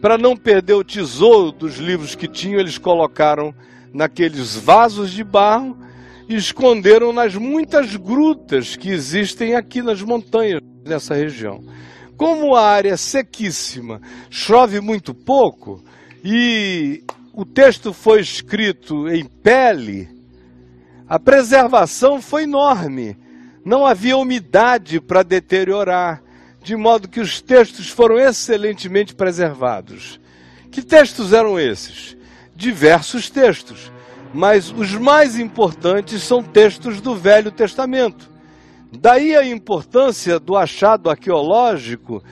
para 0.00 0.16
não 0.16 0.34
perder 0.34 0.72
o 0.72 0.82
tesouro 0.82 1.52
dos 1.52 1.76
livros 1.76 2.14
que 2.14 2.26
tinham, 2.26 2.58
eles 2.58 2.78
colocaram 2.78 3.54
naqueles 3.92 4.56
vasos 4.56 5.10
de 5.10 5.22
barro 5.22 5.76
e 6.26 6.34
esconderam 6.34 7.12
nas 7.12 7.34
muitas 7.34 7.94
grutas 7.94 8.74
que 8.74 8.88
existem 8.88 9.54
aqui 9.54 9.82
nas 9.82 10.00
montanhas 10.00 10.62
dessa 10.82 11.14
região. 11.14 11.62
Como 12.16 12.54
a 12.54 12.66
área 12.66 12.92
é 12.92 12.96
sequíssima, 12.96 14.00
chove 14.30 14.80
muito 14.80 15.12
pouco 15.12 15.84
e 16.24 17.04
o 17.34 17.44
texto 17.44 17.92
foi 17.92 18.22
escrito 18.22 19.10
em 19.10 19.26
pele, 19.26 20.08
a 21.06 21.20
preservação 21.20 22.18
foi 22.18 22.44
enorme. 22.44 23.20
Não 23.64 23.86
havia 23.86 24.16
umidade 24.16 25.00
para 25.00 25.22
deteriorar, 25.22 26.22
de 26.62 26.76
modo 26.76 27.08
que 27.08 27.20
os 27.20 27.40
textos 27.40 27.88
foram 27.88 28.18
excelentemente 28.18 29.14
preservados. 29.14 30.20
Que 30.70 30.82
textos 30.82 31.32
eram 31.32 31.58
esses? 31.58 32.16
Diversos 32.56 33.30
textos, 33.30 33.92
mas 34.32 34.70
os 34.70 34.92
mais 34.94 35.38
importantes 35.38 36.22
são 36.22 36.42
textos 36.42 37.00
do 37.00 37.14
Velho 37.14 37.50
Testamento. 37.50 38.30
Daí 38.92 39.34
a 39.36 39.46
importância 39.46 40.38
do 40.38 40.56
achado 40.56 41.08
arqueológico 41.08 42.22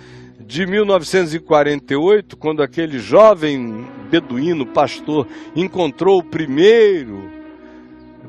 de 0.41 0.67
1948, 0.67 2.37
quando 2.37 2.63
aquele 2.63 2.99
jovem 2.99 3.87
beduíno 4.11 4.67
pastor 4.67 5.27
encontrou 5.55 6.19
o 6.19 6.25
primeiro 6.25 7.31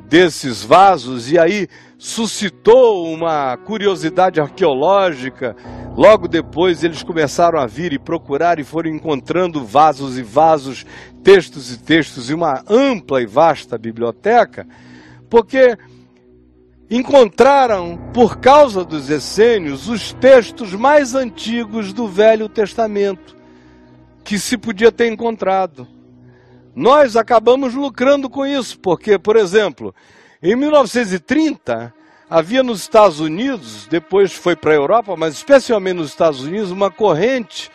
desses 0.07 0.61
vasos 0.61 1.31
e 1.31 1.39
aí 1.39 1.67
suscitou 2.01 3.13
uma 3.13 3.55
curiosidade 3.57 4.41
arqueológica. 4.41 5.55
Logo 5.95 6.27
depois 6.27 6.83
eles 6.83 7.03
começaram 7.03 7.59
a 7.59 7.67
vir 7.67 7.93
e 7.93 7.99
procurar 7.99 8.57
e 8.57 8.63
foram 8.63 8.89
encontrando 8.89 9.63
vasos 9.63 10.17
e 10.17 10.23
vasos, 10.23 10.83
textos 11.23 11.71
e 11.71 11.77
textos 11.79 12.31
e 12.31 12.33
uma 12.33 12.63
ampla 12.67 13.21
e 13.21 13.27
vasta 13.27 13.77
biblioteca, 13.77 14.65
porque 15.29 15.77
encontraram, 16.89 17.95
por 18.11 18.39
causa 18.39 18.83
dos 18.83 19.07
essênios, 19.07 19.87
os 19.87 20.11
textos 20.13 20.73
mais 20.73 21.13
antigos 21.13 21.93
do 21.93 22.07
Velho 22.07 22.49
Testamento 22.49 23.37
que 24.23 24.39
se 24.39 24.57
podia 24.57 24.91
ter 24.91 25.11
encontrado. 25.11 25.87
Nós 26.75 27.15
acabamos 27.15 27.75
lucrando 27.75 28.27
com 28.27 28.43
isso, 28.43 28.79
porque, 28.79 29.19
por 29.19 29.35
exemplo, 29.35 29.93
em 30.41 30.55
1930, 30.55 31.93
havia 32.29 32.63
nos 32.63 32.81
Estados 32.81 33.19
Unidos, 33.19 33.87
depois 33.87 34.33
foi 34.33 34.55
para 34.55 34.71
a 34.71 34.75
Europa, 34.75 35.15
mas 35.15 35.35
especialmente 35.35 35.97
nos 35.97 36.09
Estados 36.09 36.41
Unidos, 36.41 36.71
uma 36.71 36.89
corrente 36.89 37.69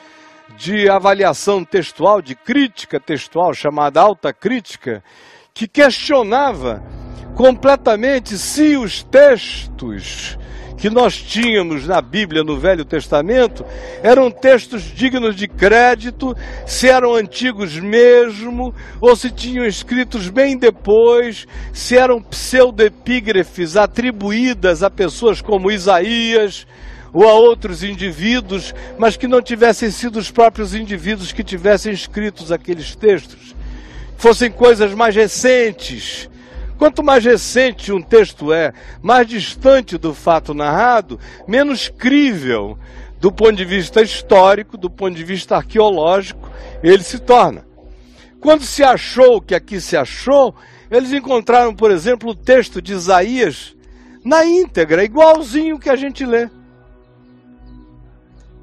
de 0.57 0.89
avaliação 0.89 1.65
textual, 1.65 2.21
de 2.21 2.35
crítica 2.35 2.99
textual, 2.99 3.55
chamada 3.55 4.01
alta 4.01 4.33
crítica, 4.33 5.05
que 5.55 5.69
questionava 5.69 6.83
completamente 7.37 8.37
se 8.39 8.77
os 8.77 9.03
textos 9.03 10.39
que 10.77 10.91
nós 10.91 11.17
tínhamos 11.17 11.87
na 11.87 12.01
Bíblia, 12.03 12.43
no 12.45 12.59
Velho 12.59 12.85
Testamento, 12.85 13.65
eram 14.03 14.31
textos 14.31 14.83
dignos 14.83 15.35
de 15.35 15.49
crédito, 15.49 16.37
se 16.67 16.89
eram 16.89 17.15
antigos 17.15 17.79
mesmo, 17.79 18.75
ou 19.01 19.17
se 19.17 19.31
tinham 19.31 19.65
escritos 19.65 20.29
bem 20.29 20.59
depois, 20.59 21.47
se 21.73 21.97
eram 21.97 22.23
pseudepígrafes 22.23 23.77
atribuídas 23.77 24.83
a 24.83 24.91
pessoas 24.91 25.41
como 25.41 25.71
Isaías 25.71 26.67
ou 27.13 27.27
a 27.27 27.33
outros 27.33 27.83
indivíduos, 27.83 28.75
mas 28.99 29.17
que 29.17 29.27
não 29.27 29.41
tivessem 29.41 29.91
sido 29.91 30.19
os 30.19 30.31
próprios 30.31 30.75
indivíduos 30.75 31.33
que 31.33 31.43
tivessem 31.43 31.93
escritos 31.93 32.53
aqueles 32.53 32.95
textos. 32.95 33.55
Fossem 34.19 34.51
coisas 34.51 34.93
mais 34.93 35.15
recentes, 35.15 36.29
Quanto 36.79 37.03
mais 37.03 37.25
recente 37.25 37.93
um 37.93 38.03
texto 38.03 38.53
é, 38.53 38.73
mais 39.03 39.27
distante 39.27 39.97
do 39.97 40.13
fato 40.13 40.53
narrado, 40.53 41.19
menos 41.49 41.89
crível 41.89 42.79
do 43.19 43.33
ponto 43.33 43.55
de 43.55 43.65
vista 43.65 44.03
histórico, 44.03 44.77
do 44.77 44.91
ponto 44.91 45.15
de 45.15 45.25
vista 45.25 45.57
arqueológico, 45.57 46.51
ele 46.83 47.03
se 47.03 47.19
torna. 47.19 47.67
Quando 48.41 48.65
se 48.65 48.85
achou 48.85 49.37
o 49.37 49.41
que 49.41 49.55
aqui 49.55 49.81
se 49.81 49.97
achou, 49.97 50.55
eles 50.91 51.13
encontraram, 51.13 51.75
por 51.75 51.91
exemplo, 51.91 52.31
o 52.31 52.35
texto 52.35 52.83
de 52.83 52.93
Isaías 52.93 53.75
na 54.23 54.45
íntegra, 54.45 55.05
igualzinho 55.05 55.79
que 55.79 55.89
a 55.89 55.97
gente 55.97 56.27
lê. 56.27 56.49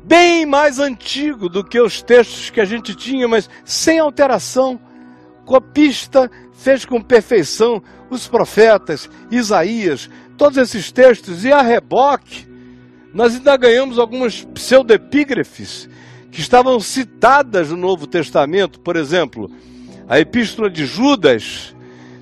Bem 0.04 0.46
mais 0.46 0.80
antigo 0.80 1.50
do 1.50 1.64
que 1.64 1.80
os 1.80 2.02
textos 2.02 2.50
que 2.50 2.60
a 2.60 2.66
gente 2.66 2.94
tinha, 2.94 3.28
mas 3.28 3.50
sem 3.66 4.00
alteração. 4.00 4.80
Copista 5.46 6.30
fez 6.54 6.86
com 6.86 7.02
perfeição 7.02 7.82
os 8.10 8.28
profetas, 8.28 9.10
Isaías, 9.32 10.10
todos 10.38 10.58
esses 10.58 10.92
textos, 10.92 11.44
e 11.44 11.52
a 11.52 11.62
reboque, 11.62 12.48
nós 13.14 13.36
ainda 13.36 13.56
ganhamos 13.58 14.00
algumas 14.00 14.44
pseudepígrafes 14.46 15.90
que 16.32 16.42
estavam 16.42 16.80
citadas 16.80 17.70
no 17.70 17.78
Novo 17.78 18.08
Testamento, 18.08 18.80
por 18.80 18.96
exemplo, 18.96 19.52
a 20.08 20.20
Epístola 20.20 20.70
de 20.70 20.86
Judas 20.86 21.76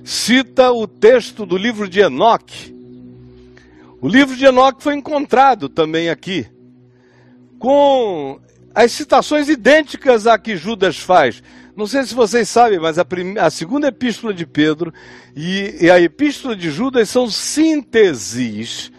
cita 0.03 0.71
o 0.71 0.87
texto 0.87 1.45
do 1.45 1.55
livro 1.55 1.87
de 1.87 2.01
Enoque. 2.01 2.75
O 4.01 4.07
livro 4.07 4.35
de 4.35 4.45
Enoque 4.45 4.83
foi 4.83 4.95
encontrado 4.95 5.69
também 5.69 6.09
aqui, 6.09 6.45
com 7.59 8.39
as 8.73 8.91
citações 8.91 9.47
idênticas 9.47 10.25
a 10.27 10.37
que 10.37 10.57
Judas 10.57 10.97
faz. 10.97 11.41
Não 11.75 11.87
sei 11.87 12.03
se 12.03 12.13
vocês 12.13 12.49
sabem, 12.49 12.79
mas 12.79 12.99
a, 12.99 13.05
a 13.39 13.49
segunda 13.49 13.87
epístola 13.87 14.33
de 14.33 14.45
Pedro 14.45 14.93
e, 15.35 15.77
e, 15.81 15.89
a 15.89 15.99
epístola 15.99 16.55
de 16.55 16.69
Judas 16.69 17.09
são 17.09 17.29
sínteses 17.29 18.91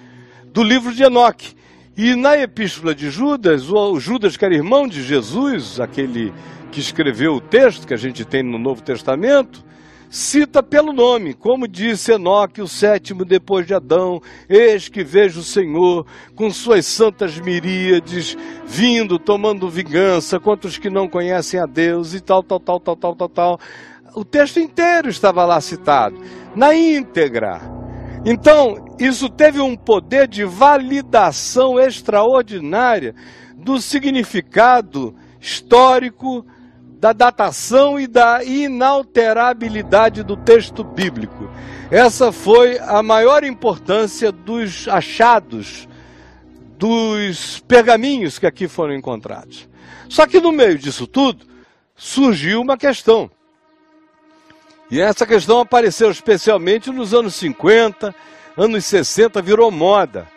do 0.52 0.62
livro 0.62 0.94
de 0.94 1.02
Enoque. 1.02 1.54
E 1.96 2.16
na 2.16 2.36
epístola 2.38 2.94
de 2.94 3.10
Judas, 3.10 3.70
o 3.70 4.00
Judas, 4.00 4.36
que 4.36 4.44
era 4.44 4.54
irmão 4.54 4.88
de 4.88 5.02
Jesus, 5.02 5.78
aquele 5.78 6.32
que 6.70 6.80
escreveu 6.80 7.34
o 7.34 7.40
texto 7.40 7.86
que 7.86 7.92
a 7.92 7.98
gente 7.98 8.24
tem 8.24 8.42
no 8.42 8.58
Novo 8.58 8.82
Testamento, 8.82 9.62
cita 10.12 10.62
pelo 10.62 10.92
nome, 10.92 11.32
como 11.32 11.66
disse 11.66 12.12
Enoque, 12.12 12.60
o 12.60 12.68
sétimo 12.68 13.24
depois 13.24 13.66
de 13.66 13.72
Adão: 13.72 14.20
Eis 14.46 14.86
que 14.86 15.02
vejo 15.02 15.40
o 15.40 15.42
Senhor 15.42 16.06
com 16.36 16.50
suas 16.50 16.84
santas 16.84 17.40
miríades 17.40 18.36
vindo, 18.66 19.18
tomando 19.18 19.70
vingança 19.70 20.38
contra 20.38 20.68
os 20.68 20.76
que 20.76 20.90
não 20.90 21.08
conhecem 21.08 21.58
a 21.58 21.64
Deus 21.64 22.12
e 22.12 22.20
tal, 22.20 22.42
tal, 22.42 22.60
tal, 22.60 22.78
tal, 22.78 22.94
tal, 22.94 23.16
tal, 23.16 23.28
tal. 23.30 23.60
O 24.14 24.22
texto 24.22 24.60
inteiro 24.60 25.08
estava 25.08 25.46
lá 25.46 25.58
citado, 25.62 26.20
na 26.54 26.74
íntegra. 26.74 27.62
Então, 28.26 28.84
isso 29.00 29.30
teve 29.30 29.62
um 29.62 29.74
poder 29.74 30.28
de 30.28 30.44
validação 30.44 31.80
extraordinária 31.80 33.14
do 33.56 33.80
significado 33.80 35.14
histórico 35.40 36.44
da 37.02 37.12
datação 37.12 37.98
e 37.98 38.06
da 38.06 38.44
inalterabilidade 38.44 40.22
do 40.22 40.36
texto 40.36 40.84
bíblico. 40.84 41.50
Essa 41.90 42.30
foi 42.30 42.78
a 42.78 43.02
maior 43.02 43.42
importância 43.42 44.30
dos 44.30 44.86
achados, 44.86 45.88
dos 46.78 47.58
pergaminhos 47.66 48.38
que 48.38 48.46
aqui 48.46 48.68
foram 48.68 48.94
encontrados. 48.94 49.68
Só 50.08 50.28
que 50.28 50.40
no 50.40 50.52
meio 50.52 50.78
disso 50.78 51.08
tudo, 51.08 51.44
surgiu 51.96 52.60
uma 52.60 52.76
questão. 52.76 53.28
E 54.88 55.00
essa 55.00 55.26
questão 55.26 55.58
apareceu 55.58 56.08
especialmente 56.08 56.88
nos 56.92 57.12
anos 57.12 57.34
50, 57.34 58.14
anos 58.56 58.84
60, 58.84 59.42
virou 59.42 59.72
moda. 59.72 60.28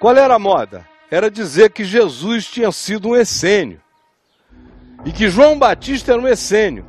Qual 0.00 0.16
era 0.16 0.36
a 0.36 0.38
moda? 0.38 0.88
Era 1.10 1.30
dizer 1.30 1.70
que 1.70 1.84
Jesus 1.84 2.46
tinha 2.46 2.72
sido 2.72 3.10
um 3.10 3.16
essênio. 3.16 3.78
E 5.04 5.12
que 5.12 5.28
João 5.28 5.58
Batista 5.58 6.12
era 6.12 6.20
um 6.20 6.28
essênio. 6.28 6.84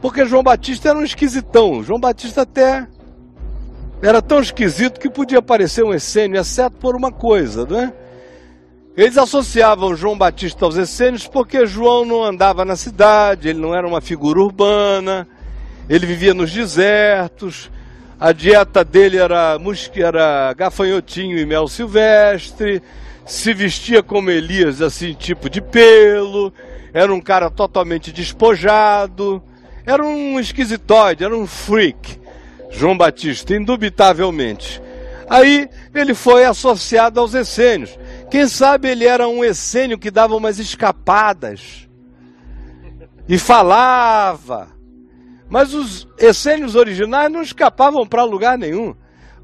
Porque 0.00 0.24
João 0.26 0.42
Batista 0.42 0.90
era 0.90 0.98
um 0.98 1.04
esquisitão. 1.04 1.82
João 1.82 1.98
Batista 1.98 2.42
até 2.42 2.86
era 4.02 4.20
tão 4.20 4.40
esquisito 4.40 5.00
que 5.00 5.08
podia 5.08 5.40
parecer 5.40 5.82
um 5.82 5.94
essênio, 5.94 6.38
exceto 6.38 6.76
por 6.76 6.94
uma 6.94 7.10
coisa, 7.10 7.64
não 7.64 7.80
é? 7.80 7.92
Eles 8.96 9.18
associavam 9.18 9.96
João 9.96 10.16
Batista 10.16 10.64
aos 10.64 10.76
essênios 10.76 11.26
porque 11.26 11.66
João 11.66 12.04
não 12.04 12.22
andava 12.22 12.64
na 12.64 12.76
cidade, 12.76 13.48
ele 13.48 13.58
não 13.58 13.74
era 13.74 13.86
uma 13.86 14.00
figura 14.00 14.38
urbana, 14.38 15.26
ele 15.88 16.06
vivia 16.06 16.32
nos 16.32 16.52
desertos, 16.52 17.70
a 18.20 18.30
dieta 18.30 18.84
dele 18.84 19.16
era, 19.16 19.58
era 19.96 20.52
gafanhotinho 20.52 21.38
e 21.38 21.44
mel 21.44 21.66
silvestre, 21.66 22.80
se 23.26 23.52
vestia 23.52 24.02
como 24.02 24.30
Elias, 24.30 24.80
assim, 24.80 25.12
tipo 25.12 25.50
de 25.50 25.60
pelo, 25.60 26.52
era 26.94 27.12
um 27.12 27.20
cara 27.20 27.50
totalmente 27.50 28.12
despojado, 28.12 29.42
era 29.84 30.02
um 30.02 30.38
esquisitoide, 30.38 31.24
era 31.24 31.36
um 31.36 31.44
freak, 31.44 32.20
João 32.70 32.96
Batista, 32.96 33.54
indubitavelmente. 33.54 34.80
Aí 35.28 35.68
ele 35.92 36.14
foi 36.14 36.44
associado 36.44 37.18
aos 37.18 37.34
essênios, 37.34 37.98
Quem 38.30 38.46
sabe 38.46 38.88
ele 38.88 39.06
era 39.06 39.26
um 39.26 39.44
essênio 39.44 39.98
que 39.98 40.10
dava 40.10 40.36
umas 40.36 40.58
escapadas 40.58 41.88
e 43.28 43.38
falava. 43.38 44.68
Mas 45.48 45.74
os 45.74 46.06
essênios 46.18 46.74
originais 46.74 47.30
não 47.30 47.42
escapavam 47.42 48.06
para 48.06 48.24
lugar 48.24 48.56
nenhum. 48.58 48.94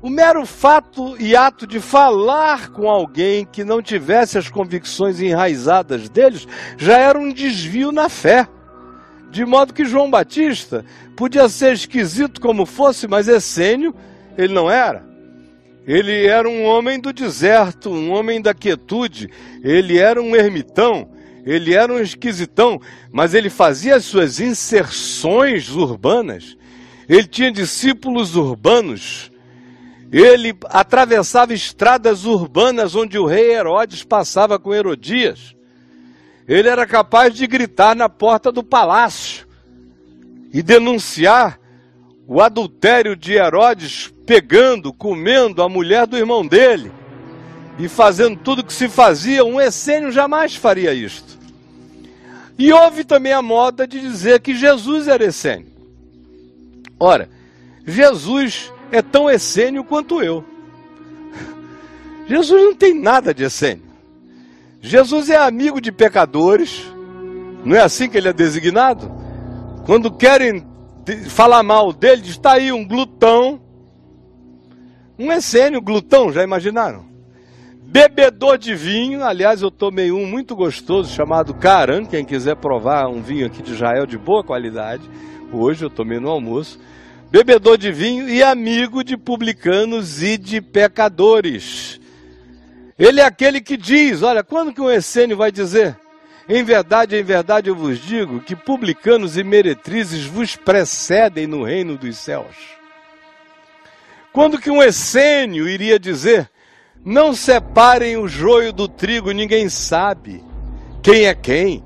O 0.02 0.08
mero 0.08 0.46
fato 0.46 1.14
e 1.20 1.36
ato 1.36 1.66
de 1.66 1.78
falar 1.78 2.70
com 2.70 2.88
alguém 2.88 3.44
que 3.44 3.62
não 3.62 3.82
tivesse 3.82 4.38
as 4.38 4.48
convicções 4.48 5.20
enraizadas 5.20 6.08
deles 6.08 6.48
já 6.78 6.96
era 6.96 7.18
um 7.18 7.30
desvio 7.30 7.92
na 7.92 8.08
fé. 8.08 8.48
De 9.30 9.44
modo 9.44 9.74
que 9.74 9.84
João 9.84 10.10
Batista 10.10 10.86
podia 11.14 11.46
ser 11.50 11.74
esquisito 11.74 12.40
como 12.40 12.64
fosse, 12.64 13.06
mas 13.06 13.28
essênio 13.28 13.94
ele 14.38 14.54
não 14.54 14.70
era. 14.70 15.04
Ele 15.86 16.26
era 16.26 16.48
um 16.48 16.64
homem 16.64 16.98
do 16.98 17.12
deserto, 17.12 17.90
um 17.90 18.10
homem 18.10 18.40
da 18.40 18.54
quietude, 18.54 19.28
ele 19.62 19.98
era 19.98 20.20
um 20.20 20.34
ermitão, 20.34 21.10
ele 21.44 21.74
era 21.74 21.92
um 21.92 22.00
esquisitão, 22.00 22.80
mas 23.12 23.34
ele 23.34 23.50
fazia 23.50 23.96
as 23.96 24.04
suas 24.06 24.40
inserções 24.40 25.68
urbanas. 25.70 26.56
Ele 27.06 27.26
tinha 27.26 27.52
discípulos 27.52 28.34
urbanos 28.34 29.30
ele 30.12 30.56
atravessava 30.64 31.54
estradas 31.54 32.24
urbanas 32.24 32.94
onde 32.94 33.18
o 33.18 33.26
rei 33.26 33.52
Herodes 33.52 34.02
passava 34.02 34.58
com 34.58 34.74
Herodias. 34.74 35.54
Ele 36.48 36.68
era 36.68 36.84
capaz 36.86 37.32
de 37.32 37.46
gritar 37.46 37.94
na 37.94 38.08
porta 38.08 38.50
do 38.50 38.62
palácio 38.62 39.46
e 40.52 40.62
denunciar 40.62 41.60
o 42.26 42.40
adultério 42.40 43.14
de 43.14 43.34
Herodes 43.34 44.12
pegando, 44.26 44.92
comendo 44.92 45.62
a 45.62 45.68
mulher 45.68 46.06
do 46.06 46.16
irmão 46.16 46.44
dele 46.44 46.90
e 47.78 47.88
fazendo 47.88 48.36
tudo 48.36 48.64
que 48.64 48.72
se 48.72 48.88
fazia. 48.88 49.44
Um 49.44 49.60
essênio 49.60 50.10
jamais 50.10 50.56
faria 50.56 50.92
isto. 50.92 51.38
E 52.58 52.72
houve 52.72 53.04
também 53.04 53.32
a 53.32 53.40
moda 53.40 53.86
de 53.86 54.00
dizer 54.00 54.40
que 54.40 54.54
Jesus 54.54 55.06
era 55.06 55.24
essênio. 55.24 55.70
Ora, 56.98 57.30
Jesus 57.86 58.72
é 58.92 59.02
tão 59.02 59.30
essênio 59.30 59.84
quanto 59.84 60.22
eu. 60.22 60.44
Jesus 62.26 62.62
não 62.62 62.74
tem 62.74 62.94
nada 62.94 63.34
de 63.34 63.44
essênio. 63.44 63.84
Jesus 64.80 65.28
é 65.28 65.36
amigo 65.36 65.80
de 65.80 65.90
pecadores. 65.90 66.84
Não 67.64 67.76
é 67.76 67.80
assim 67.80 68.08
que 68.08 68.16
ele 68.16 68.28
é 68.28 68.32
designado? 68.32 69.10
Quando 69.84 70.10
querem 70.10 70.66
falar 71.28 71.62
mal 71.62 71.92
dele, 71.92 72.22
está 72.28 72.52
aí 72.52 72.72
um 72.72 72.86
glutão. 72.86 73.60
Um 75.18 75.30
essênio, 75.32 75.82
glutão, 75.82 76.32
já 76.32 76.42
imaginaram? 76.42 77.04
Bebedor 77.82 78.56
de 78.56 78.74
vinho, 78.74 79.24
aliás, 79.24 79.62
eu 79.62 79.70
tomei 79.70 80.12
um 80.12 80.24
muito 80.24 80.54
gostoso 80.54 81.12
chamado 81.12 81.52
Caran. 81.52 82.04
Quem 82.04 82.24
quiser 82.24 82.54
provar 82.56 83.08
um 83.08 83.20
vinho 83.20 83.46
aqui 83.46 83.60
de 83.60 83.72
Israel 83.72 84.06
de 84.06 84.16
boa 84.16 84.44
qualidade, 84.44 85.02
hoje 85.52 85.84
eu 85.84 85.90
tomei 85.90 86.20
no 86.20 86.30
almoço 86.30 86.78
bebedor 87.30 87.78
de 87.78 87.92
vinho 87.92 88.28
e 88.28 88.42
amigo 88.42 89.04
de 89.04 89.16
publicanos 89.16 90.22
e 90.22 90.36
de 90.36 90.60
pecadores. 90.60 92.00
Ele 92.98 93.20
é 93.20 93.24
aquele 93.24 93.60
que 93.60 93.76
diz: 93.76 94.22
olha, 94.22 94.42
quando 94.42 94.72
que 94.72 94.80
um 94.80 94.90
essênio 94.90 95.36
vai 95.36 95.52
dizer? 95.52 95.96
Em 96.48 96.64
verdade, 96.64 97.16
em 97.16 97.22
verdade 97.22 97.70
eu 97.70 97.76
vos 97.76 97.98
digo 98.00 98.40
que 98.40 98.56
publicanos 98.56 99.38
e 99.38 99.44
meretrizes 99.44 100.24
vos 100.24 100.56
precedem 100.56 101.46
no 101.46 101.62
reino 101.62 101.96
dos 101.96 102.18
céus. 102.18 102.56
Quando 104.32 104.58
que 104.58 104.70
um 104.70 104.82
essênio 104.82 105.68
iria 105.68 105.98
dizer: 105.98 106.50
não 107.04 107.32
separem 107.32 108.16
o 108.16 108.26
joio 108.26 108.72
do 108.72 108.88
trigo, 108.88 109.30
ninguém 109.30 109.68
sabe 109.68 110.42
quem 111.02 111.26
é 111.26 111.34
quem. 111.34 111.84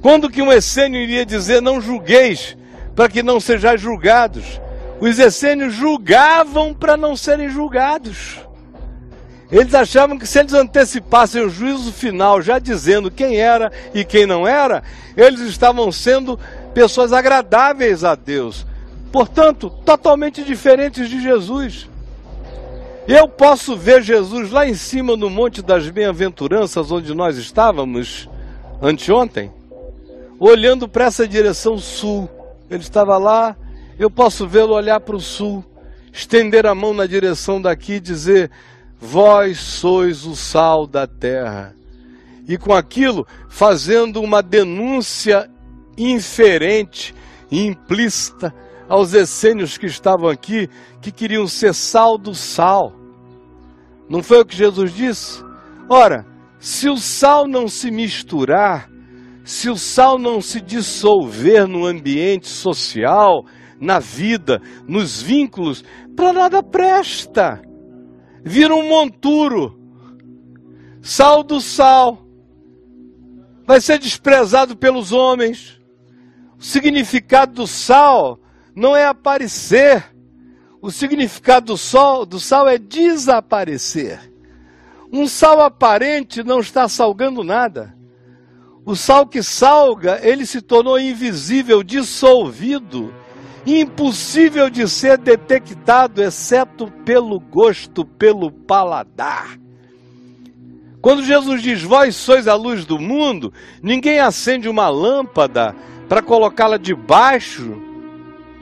Quando 0.00 0.30
que 0.30 0.40
um 0.40 0.52
essênio 0.52 1.00
iria 1.00 1.26
dizer: 1.26 1.60
não 1.60 1.80
julgueis, 1.80 2.56
para 2.94 3.08
que 3.08 3.22
não 3.22 3.40
sejais 3.40 3.80
julgados. 3.80 4.60
Os 5.00 5.18
essênios 5.18 5.74
julgavam 5.74 6.74
para 6.74 6.96
não 6.96 7.16
serem 7.16 7.48
julgados. 7.48 8.38
Eles 9.50 9.74
achavam 9.74 10.16
que 10.16 10.26
se 10.26 10.38
eles 10.38 10.52
antecipassem 10.52 11.42
o 11.42 11.50
juízo 11.50 11.92
final, 11.92 12.40
já 12.40 12.58
dizendo 12.58 13.10
quem 13.10 13.38
era 13.38 13.72
e 13.92 14.04
quem 14.04 14.24
não 14.24 14.46
era, 14.46 14.82
eles 15.16 15.40
estavam 15.40 15.90
sendo 15.90 16.38
pessoas 16.72 17.12
agradáveis 17.12 18.04
a 18.04 18.14
Deus. 18.14 18.64
Portanto, 19.10 19.68
totalmente 19.84 20.44
diferentes 20.44 21.08
de 21.08 21.20
Jesus. 21.20 21.88
Eu 23.08 23.26
posso 23.26 23.76
ver 23.76 24.02
Jesus 24.02 24.52
lá 24.52 24.68
em 24.68 24.74
cima 24.74 25.16
no 25.16 25.28
Monte 25.28 25.62
das 25.62 25.88
Bem-aventuranças, 25.88 26.92
onde 26.92 27.12
nós 27.12 27.36
estávamos 27.36 28.28
anteontem, 28.80 29.50
olhando 30.38 30.86
para 30.86 31.06
essa 31.06 31.26
direção 31.26 31.76
sul 31.76 32.30
ele 32.70 32.82
estava 32.82 33.18
lá, 33.18 33.56
eu 33.98 34.10
posso 34.10 34.46
vê-lo 34.46 34.74
olhar 34.74 35.00
para 35.00 35.16
o 35.16 35.20
sul, 35.20 35.64
estender 36.12 36.66
a 36.66 36.74
mão 36.74 36.94
na 36.94 37.06
direção 37.06 37.60
daqui 37.60 37.94
e 37.94 38.00
dizer: 38.00 38.50
Vós 38.98 39.58
sois 39.58 40.24
o 40.24 40.36
sal 40.36 40.86
da 40.86 41.06
terra. 41.06 41.74
E 42.46 42.56
com 42.56 42.72
aquilo, 42.72 43.26
fazendo 43.48 44.20
uma 44.20 44.42
denúncia 44.42 45.50
inferente 45.96 47.14
implícita 47.50 48.54
aos 48.88 49.14
essênios 49.14 49.78
que 49.78 49.86
estavam 49.86 50.28
aqui, 50.28 50.68
que 51.00 51.12
queriam 51.12 51.46
ser 51.46 51.74
sal 51.74 52.18
do 52.18 52.34
sal. 52.34 52.92
Não 54.08 54.22
foi 54.22 54.40
o 54.40 54.44
que 54.44 54.56
Jesus 54.56 54.92
disse? 54.92 55.44
Ora, 55.88 56.26
se 56.58 56.88
o 56.88 56.96
sal 56.96 57.46
não 57.46 57.68
se 57.68 57.90
misturar, 57.90 58.89
se 59.50 59.68
o 59.68 59.76
sal 59.76 60.16
não 60.16 60.40
se 60.40 60.60
dissolver 60.60 61.66
no 61.66 61.84
ambiente 61.84 62.46
social, 62.46 63.44
na 63.80 63.98
vida, 63.98 64.62
nos 64.86 65.20
vínculos, 65.20 65.82
para 66.14 66.32
nada 66.32 66.62
presta. 66.62 67.60
Vira 68.44 68.72
um 68.72 68.88
monturo. 68.88 69.76
Sal 71.02 71.42
do 71.42 71.60
sal. 71.60 72.24
Vai 73.66 73.80
ser 73.80 73.98
desprezado 73.98 74.76
pelos 74.76 75.10
homens. 75.10 75.80
O 76.56 76.62
significado 76.62 77.52
do 77.54 77.66
sal 77.66 78.38
não 78.72 78.94
é 78.94 79.04
aparecer. 79.04 80.14
O 80.80 80.92
significado 80.92 81.66
do, 81.72 81.76
sol, 81.76 82.24
do 82.24 82.38
sal 82.38 82.68
é 82.68 82.78
desaparecer. 82.78 84.32
Um 85.12 85.26
sal 85.26 85.60
aparente 85.60 86.44
não 86.44 86.60
está 86.60 86.88
salgando 86.88 87.42
nada. 87.42 87.98
O 88.84 88.96
sal 88.96 89.26
que 89.26 89.42
salga, 89.42 90.20
ele 90.22 90.46
se 90.46 90.60
tornou 90.62 90.98
invisível, 90.98 91.82
dissolvido, 91.82 93.12
impossível 93.66 94.70
de 94.70 94.88
ser 94.88 95.18
detectado, 95.18 96.22
exceto 96.22 96.90
pelo 97.04 97.38
gosto, 97.38 98.04
pelo 98.04 98.50
paladar. 98.50 99.58
Quando 101.00 101.22
Jesus 101.22 101.62
diz: 101.62 101.82
Vós 101.82 102.16
sois 102.16 102.48
a 102.48 102.54
luz 102.54 102.84
do 102.84 102.98
mundo, 102.98 103.52
ninguém 103.82 104.18
acende 104.18 104.68
uma 104.68 104.88
lâmpada 104.88 105.74
para 106.08 106.22
colocá-la 106.22 106.78
debaixo 106.78 107.80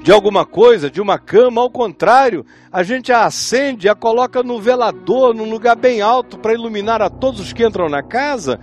de 0.03 0.13
alguma 0.13 0.45
coisa, 0.47 0.91
de 0.91 1.01
uma 1.01 1.19
cama, 1.19 1.61
ao 1.61 1.71
contrário, 1.71 2.45
a 2.71 2.83
gente 2.83 3.13
a 3.13 3.25
acende, 3.25 3.89
a 3.89 3.95
coloca 3.95 4.43
no 4.43 4.61
velador, 4.61 5.35
num 5.35 5.51
lugar 5.51 5.77
bem 5.77 6.01
alto 6.01 6.39
para 6.39 6.55
iluminar 6.55 7.03
a 7.03 7.11
todos 7.11 7.41
os 7.41 7.53
que 7.53 7.67
entram 7.67 7.89
na 7.89 8.03
casa 8.03 8.61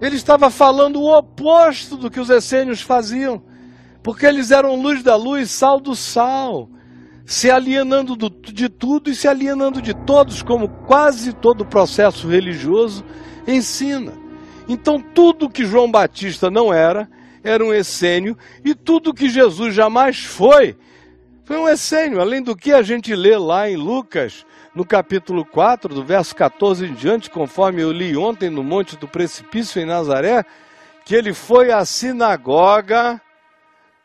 ele 0.00 0.16
estava 0.16 0.50
falando 0.50 1.00
o 1.00 1.16
oposto 1.16 1.96
do 1.96 2.10
que 2.10 2.20
os 2.20 2.30
essênios 2.30 2.80
faziam, 2.80 3.42
porque 4.02 4.26
eles 4.26 4.50
eram 4.50 4.80
luz 4.80 5.02
da 5.02 5.16
luz, 5.16 5.50
sal 5.50 5.80
do 5.80 5.96
sal, 5.96 6.68
se 7.24 7.50
alienando 7.50 8.14
do, 8.14 8.30
de 8.30 8.68
tudo 8.68 9.10
e 9.10 9.14
se 9.14 9.26
alienando 9.26 9.82
de 9.82 9.92
todos, 9.92 10.42
como 10.42 10.68
quase 10.68 11.32
todo 11.32 11.66
processo 11.66 12.28
religioso 12.28 13.04
ensina. 13.46 14.12
Então, 14.68 15.00
tudo 15.00 15.50
que 15.50 15.64
João 15.64 15.90
Batista 15.90 16.50
não 16.50 16.72
era, 16.72 17.08
era 17.42 17.64
um 17.64 17.72
essênio, 17.72 18.36
e 18.64 18.74
tudo 18.74 19.14
que 19.14 19.28
Jesus 19.28 19.74
jamais 19.74 20.24
foi, 20.24 20.76
foi 21.44 21.56
um 21.56 21.68
essênio. 21.68 22.20
Além 22.20 22.42
do 22.42 22.56
que 22.56 22.72
a 22.72 22.82
gente 22.82 23.14
lê 23.14 23.36
lá 23.36 23.70
em 23.70 23.76
Lucas, 23.76 24.44
no 24.76 24.84
capítulo 24.84 25.42
4, 25.42 25.94
do 25.94 26.04
verso 26.04 26.36
14 26.36 26.84
em 26.84 26.92
diante, 26.92 27.30
conforme 27.30 27.80
eu 27.80 27.90
li 27.90 28.14
ontem 28.14 28.50
no 28.50 28.62
Monte 28.62 28.94
do 28.94 29.08
Precipício 29.08 29.80
em 29.80 29.86
Nazaré, 29.86 30.44
que 31.02 31.14
ele 31.14 31.32
foi 31.32 31.72
à 31.72 31.82
sinagoga 31.86 33.18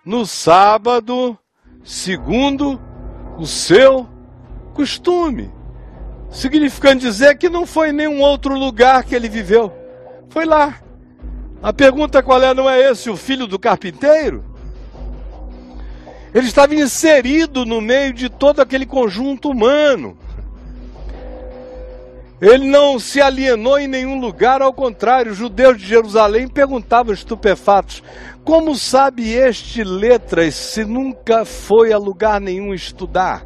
no 0.06 0.26
sábado, 0.26 1.38
segundo 1.84 2.80
o 3.38 3.46
seu 3.46 4.08
costume. 4.74 5.52
Significando 6.30 7.02
dizer 7.02 7.38
que 7.38 7.50
não 7.50 7.66
foi 7.66 7.90
em 7.90 7.94
nenhum 7.94 8.22
outro 8.22 8.58
lugar 8.58 9.04
que 9.04 9.14
ele 9.14 9.28
viveu. 9.28 9.74
Foi 10.30 10.46
lá. 10.46 10.80
A 11.62 11.74
pergunta 11.74 12.24
qual 12.24 12.42
é? 12.42 12.54
Não 12.54 12.70
é 12.70 12.90
esse 12.90 13.10
o 13.10 13.18
filho 13.18 13.46
do 13.46 13.60
carpinteiro? 13.60 14.46
Ele 16.34 16.48
estava 16.48 16.74
inserido 16.74 17.66
no 17.66 17.82
meio 17.82 18.14
de 18.14 18.30
todo 18.30 18.62
aquele 18.62 18.86
conjunto 18.86 19.50
humano. 19.50 20.18
Ele 22.42 22.66
não 22.66 22.98
se 22.98 23.22
alienou 23.22 23.78
em 23.78 23.88
nenhum 23.88 24.20
lugar, 24.20 24.64
ao 24.64 24.74
contrário, 24.74 25.32
os 25.32 25.38
judeus 25.38 25.78
de 25.78 25.86
Jerusalém 25.86 26.48
perguntavam 26.48 27.14
estupefatos: 27.14 28.02
como 28.44 28.76
sabe 28.76 29.32
este 29.32 29.84
letras 29.84 30.56
se 30.56 30.84
nunca 30.84 31.46
foi 31.46 31.94
a 31.94 31.98
lugar 32.00 32.42
nenhum 32.42 32.74
estudar? 32.74 33.46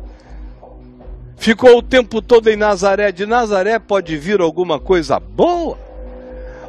Ficou 1.35 1.77
o 1.77 1.81
tempo 1.81 2.21
todo 2.21 2.49
em 2.49 2.55
Nazaré. 2.55 3.11
De 3.11 3.25
Nazaré 3.25 3.77
pode 3.77 4.15
vir 4.17 4.39
alguma 4.39 4.79
coisa 4.79 5.19
boa? 5.19 5.77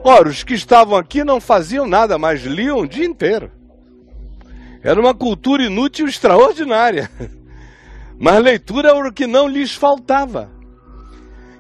Ora, 0.02 0.28
os 0.28 0.42
que 0.42 0.54
estavam 0.54 0.98
aqui 0.98 1.22
não 1.22 1.40
faziam 1.40 1.86
nada, 1.86 2.18
mas 2.18 2.42
liam 2.42 2.80
o 2.80 2.88
dia 2.88 3.06
inteiro. 3.06 3.52
Era 4.82 5.00
uma 5.00 5.14
cultura 5.14 5.62
inútil 5.62 6.06
extraordinária. 6.06 7.10
Mas 8.18 8.42
leitura 8.42 8.90
era 8.90 9.08
o 9.08 9.12
que 9.12 9.26
não 9.26 9.46
lhes 9.46 9.74
faltava. 9.74 10.55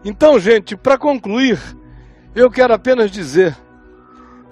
Então, 0.08 0.38
gente, 0.38 0.76
para 0.76 0.96
concluir, 0.96 1.58
eu 2.32 2.48
quero 2.48 2.72
apenas 2.72 3.10
dizer: 3.10 3.56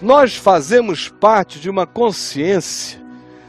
nós 0.03 0.35
fazemos 0.35 1.09
parte 1.09 1.61
de 1.61 1.71
uma 1.71 1.87
consciência, 1.87 3.01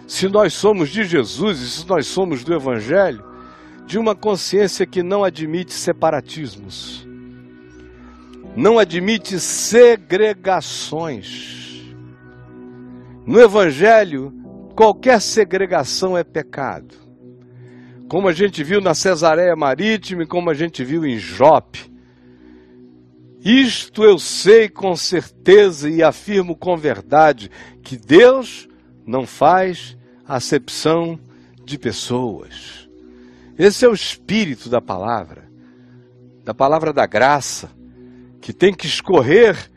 se 0.05 0.29
nós 0.29 0.53
somos 0.53 0.89
de 0.89 1.03
Jesus 1.03 1.61
e 1.61 1.67
se 1.67 1.89
nós 1.89 2.05
somos 2.05 2.43
do 2.43 2.53
Evangelho, 2.53 3.25
de 3.87 3.97
uma 3.97 4.15
consciência 4.15 4.85
que 4.85 5.01
não 5.01 5.23
admite 5.23 5.73
separatismos, 5.73 7.07
não 8.55 8.77
admite 8.77 9.39
segregações. 9.39 11.83
No 13.25 13.41
Evangelho, 13.41 14.31
qualquer 14.75 15.19
segregação 15.19 16.15
é 16.15 16.23
pecado. 16.23 16.93
Como 18.07 18.27
a 18.27 18.31
gente 18.31 18.63
viu 18.63 18.79
na 18.79 18.93
Cesareia 18.93 19.55
Marítima 19.55 20.21
e 20.21 20.27
como 20.27 20.51
a 20.51 20.53
gente 20.53 20.83
viu 20.83 21.03
em 21.03 21.17
Jope 21.17 21.94
isto 23.45 24.03
eu 24.03 24.17
sei 24.17 24.67
com 24.67 24.95
certeza 24.95 25.87
e 25.87 26.01
afirmo 26.01 26.55
com 26.55 26.75
verdade 26.75 27.51
que 27.83 27.95
Deus 27.95 28.67
não 29.05 29.27
faz 29.27 29.95
acepção 30.27 31.19
de 31.63 31.77
pessoas. 31.77 32.89
Esse 33.55 33.85
é 33.85 33.87
o 33.87 33.93
espírito 33.93 34.67
da 34.67 34.81
palavra, 34.81 35.47
da 36.43 36.55
palavra 36.55 36.91
da 36.91 37.05
graça, 37.05 37.69
que 38.41 38.51
tem 38.51 38.73
que 38.73 38.87
escorrer 38.87 39.71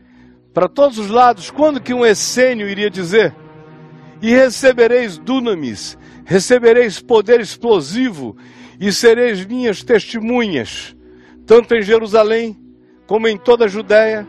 para 0.54 0.66
todos 0.66 0.98
os 0.98 1.10
lados. 1.10 1.50
Quando 1.50 1.78
que 1.80 1.92
um 1.92 2.06
essênio 2.06 2.66
iria 2.66 2.88
dizer: 2.88 3.34
E 4.22 4.30
recebereis 4.30 5.18
dunamis, 5.18 5.98
recebereis 6.24 7.00
poder 7.00 7.38
explosivo, 7.38 8.34
e 8.80 8.90
sereis 8.92 9.44
minhas 9.44 9.82
testemunhas, 9.82 10.96
tanto 11.44 11.74
em 11.74 11.82
Jerusalém, 11.82 12.67
como 13.08 13.26
em 13.26 13.38
toda 13.38 13.64
a 13.64 13.68
Judéia, 13.68 14.28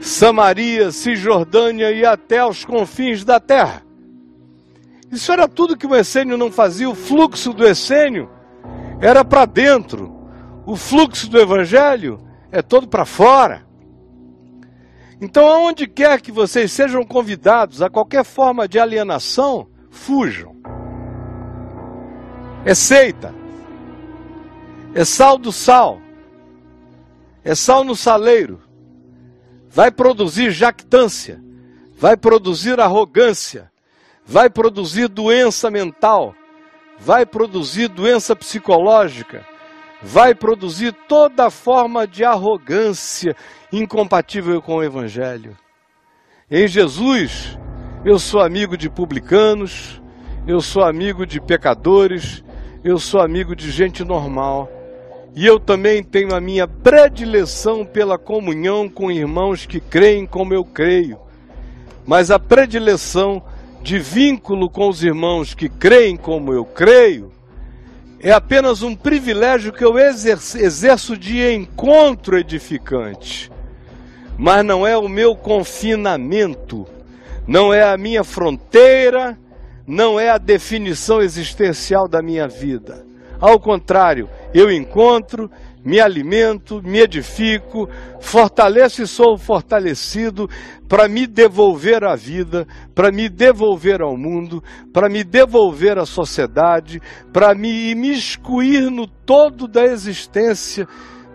Samaria, 0.00 0.90
Cisjordânia 0.90 1.92
e 1.92 2.04
até 2.04 2.40
aos 2.40 2.64
confins 2.64 3.24
da 3.24 3.38
terra. 3.38 3.82
Isso 5.12 5.30
era 5.32 5.46
tudo 5.46 5.76
que 5.76 5.86
o 5.86 5.94
essênio 5.94 6.36
não 6.36 6.50
fazia, 6.50 6.90
o 6.90 6.94
fluxo 6.94 7.52
do 7.52 7.64
essênio 7.64 8.28
era 9.00 9.24
para 9.24 9.46
dentro, 9.46 10.28
o 10.66 10.76
fluxo 10.76 11.30
do 11.30 11.38
evangelho 11.38 12.20
é 12.50 12.60
todo 12.60 12.88
para 12.88 13.04
fora. 13.04 13.64
Então, 15.20 15.46
aonde 15.46 15.86
quer 15.86 16.20
que 16.20 16.32
vocês 16.32 16.72
sejam 16.72 17.04
convidados 17.04 17.80
a 17.80 17.88
qualquer 17.88 18.24
forma 18.24 18.66
de 18.66 18.78
alienação, 18.78 19.68
fujam. 19.88 20.56
É 22.64 22.74
seita, 22.74 23.32
é 24.94 25.04
sal 25.04 25.38
do 25.38 25.52
sal, 25.52 26.00
é 27.44 27.54
sal 27.54 27.84
no 27.84 27.96
saleiro, 27.96 28.60
vai 29.68 29.90
produzir 29.90 30.50
jactância, 30.50 31.40
vai 31.96 32.16
produzir 32.16 32.80
arrogância, 32.80 33.70
vai 34.24 34.50
produzir 34.50 35.08
doença 35.08 35.70
mental, 35.70 36.34
vai 36.98 37.24
produzir 37.24 37.88
doença 37.88 38.36
psicológica, 38.36 39.46
vai 40.02 40.34
produzir 40.34 40.92
toda 41.08 41.50
forma 41.50 42.06
de 42.06 42.24
arrogância 42.24 43.34
incompatível 43.72 44.60
com 44.60 44.76
o 44.76 44.82
Evangelho. 44.82 45.56
Em 46.50 46.66
Jesus, 46.66 47.58
eu 48.04 48.18
sou 48.18 48.40
amigo 48.40 48.76
de 48.76 48.88
publicanos, 48.88 50.00
eu 50.46 50.60
sou 50.60 50.82
amigo 50.82 51.26
de 51.26 51.40
pecadores, 51.40 52.42
eu 52.82 52.98
sou 52.98 53.20
amigo 53.20 53.54
de 53.54 53.70
gente 53.70 54.02
normal. 54.02 54.70
E 55.34 55.46
eu 55.46 55.60
também 55.60 56.02
tenho 56.02 56.34
a 56.34 56.40
minha 56.40 56.66
predileção 56.66 57.86
pela 57.86 58.18
comunhão 58.18 58.88
com 58.88 59.10
irmãos 59.10 59.64
que 59.64 59.80
creem 59.80 60.26
como 60.26 60.52
eu 60.52 60.64
creio. 60.64 61.18
Mas 62.04 62.30
a 62.30 62.38
predileção 62.38 63.42
de 63.82 63.98
vínculo 63.98 64.68
com 64.68 64.88
os 64.88 65.02
irmãos 65.02 65.54
que 65.54 65.68
creem 65.68 66.16
como 66.16 66.52
eu 66.52 66.64
creio 66.64 67.32
é 68.22 68.32
apenas 68.32 68.82
um 68.82 68.94
privilégio 68.94 69.72
que 69.72 69.84
eu 69.84 69.98
exerço 69.98 71.16
de 71.16 71.52
encontro 71.52 72.36
edificante. 72.36 73.50
Mas 74.36 74.64
não 74.64 74.86
é 74.86 74.96
o 74.96 75.08
meu 75.08 75.34
confinamento, 75.34 76.86
não 77.46 77.72
é 77.72 77.82
a 77.82 77.96
minha 77.96 78.24
fronteira, 78.24 79.38
não 79.86 80.20
é 80.20 80.28
a 80.28 80.38
definição 80.38 81.22
existencial 81.22 82.06
da 82.06 82.20
minha 82.20 82.46
vida. 82.46 83.06
Ao 83.40 83.58
contrário, 83.58 84.28
eu 84.52 84.70
encontro, 84.70 85.50
me 85.84 86.00
alimento, 86.00 86.82
me 86.82 86.98
edifico, 86.98 87.88
fortaleço 88.20 89.02
e 89.02 89.06
sou 89.06 89.38
fortalecido 89.38 90.48
para 90.88 91.08
me 91.08 91.26
devolver 91.26 92.04
à 92.04 92.14
vida, 92.16 92.66
para 92.94 93.10
me 93.10 93.28
devolver 93.28 94.02
ao 94.02 94.16
mundo, 94.16 94.62
para 94.92 95.08
me 95.08 95.22
devolver 95.24 95.98
à 95.98 96.04
sociedade, 96.04 97.00
para 97.32 97.54
me 97.54 97.90
imiscuir 97.90 98.90
no 98.90 99.06
todo 99.06 99.66
da 99.68 99.84
existência, 99.84 100.86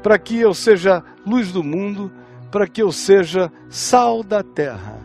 para 0.03 0.19
que 0.19 0.39
eu 0.39 0.53
seja 0.53 1.01
luz 1.25 1.51
do 1.51 1.63
mundo, 1.63 2.11
para 2.51 2.67
que 2.67 2.81
eu 2.81 2.91
seja 2.91 3.51
sal 3.69 4.23
da 4.23 4.43
terra. 4.43 4.99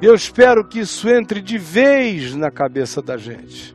Eu 0.00 0.14
espero 0.14 0.66
que 0.66 0.80
isso 0.80 1.08
entre 1.08 1.40
de 1.40 1.58
vez 1.58 2.34
na 2.34 2.50
cabeça 2.50 3.02
da 3.02 3.16
gente. 3.16 3.73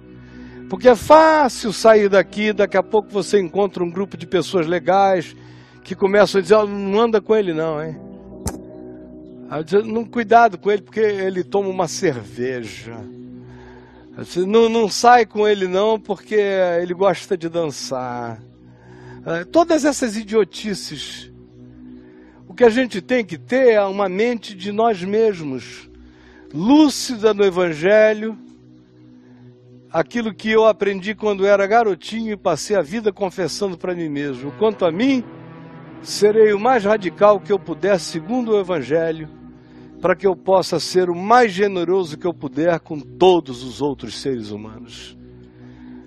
Porque 0.69 0.87
é 0.87 0.95
fácil 0.95 1.73
sair 1.73 2.07
daqui, 2.09 2.53
daqui 2.53 2.77
a 2.77 2.83
pouco 2.83 3.09
você 3.09 3.39
encontra 3.39 3.83
um 3.83 3.89
grupo 3.89 4.15
de 4.15 4.27
pessoas 4.27 4.67
legais 4.67 5.35
que 5.83 5.95
começam 5.95 6.37
a 6.37 6.41
dizer, 6.41 6.55
oh, 6.55 6.67
não 6.67 7.01
anda 7.01 7.19
com 7.19 7.35
ele 7.35 7.53
não, 7.53 7.83
hein? 7.83 7.99
não, 9.83 10.05
cuidado 10.05 10.59
com 10.59 10.69
ele 10.71 10.83
porque 10.83 10.99
ele 10.99 11.43
toma 11.43 11.69
uma 11.69 11.87
cerveja. 11.87 12.95
Não, 14.45 14.69
não 14.69 14.87
sai 14.87 15.25
com 15.25 15.47
ele 15.47 15.67
não 15.67 15.99
porque 15.99 16.35
ele 16.35 16.93
gosta 16.93 17.35
de 17.35 17.49
dançar. 17.49 18.39
É, 19.25 19.43
todas 19.45 19.85
essas 19.85 20.15
idiotices. 20.15 21.31
O 22.47 22.53
que 22.53 22.63
a 22.63 22.69
gente 22.69 23.01
tem 23.01 23.25
que 23.25 23.37
ter 23.37 23.73
é 23.73 23.81
uma 23.83 24.07
mente 24.07 24.53
de 24.55 24.71
nós 24.71 25.03
mesmos, 25.03 25.89
lúcida 26.53 27.33
no 27.33 27.43
Evangelho, 27.43 28.37
aquilo 29.91 30.33
que 30.33 30.49
eu 30.49 30.65
aprendi 30.65 31.15
quando 31.15 31.45
era 31.45 31.65
garotinho 31.65 32.33
e 32.33 32.37
passei 32.37 32.75
a 32.75 32.81
vida 32.81 33.11
confessando 33.11 33.77
para 33.77 33.95
mim 33.95 34.09
mesmo. 34.09 34.51
Quanto 34.53 34.85
a 34.85 34.91
mim, 34.91 35.23
serei 36.01 36.53
o 36.53 36.59
mais 36.59 36.83
radical 36.83 37.39
que 37.39 37.51
eu 37.51 37.59
puder, 37.59 37.99
segundo 37.99 38.51
o 38.51 38.59
Evangelho, 38.59 39.29
para 40.01 40.15
que 40.15 40.27
eu 40.27 40.35
possa 40.35 40.79
ser 40.79 41.09
o 41.09 41.15
mais 41.15 41.51
generoso 41.51 42.17
que 42.17 42.27
eu 42.27 42.33
puder 42.33 42.79
com 42.79 42.99
todos 42.99 43.63
os 43.63 43.81
outros 43.81 44.15
seres 44.21 44.51
humanos. 44.51 45.17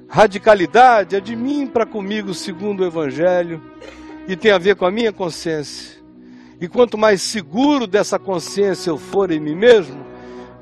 Radicalidade 0.09 1.17
é 1.17 1.21
de 1.21 1.35
mim 1.35 1.67
para 1.67 1.87
comigo, 1.87 2.35
segundo 2.35 2.81
o 2.81 2.87
Evangelho, 2.87 3.63
e 4.29 4.37
tem 4.37 4.51
a 4.51 4.59
ver 4.59 4.77
com 4.77 4.87
a 4.87 4.91
minha 4.91 5.13
consciência. 5.13 6.01
E 6.61 6.69
quanto 6.69 6.97
mais 6.97 7.21
seguro 7.23 7.87
dessa 7.87 8.19
consciência 8.19 8.91
eu 8.91 8.97
for 8.97 9.31
em 9.31 9.41
mim 9.41 9.57
mesmo, 9.57 10.12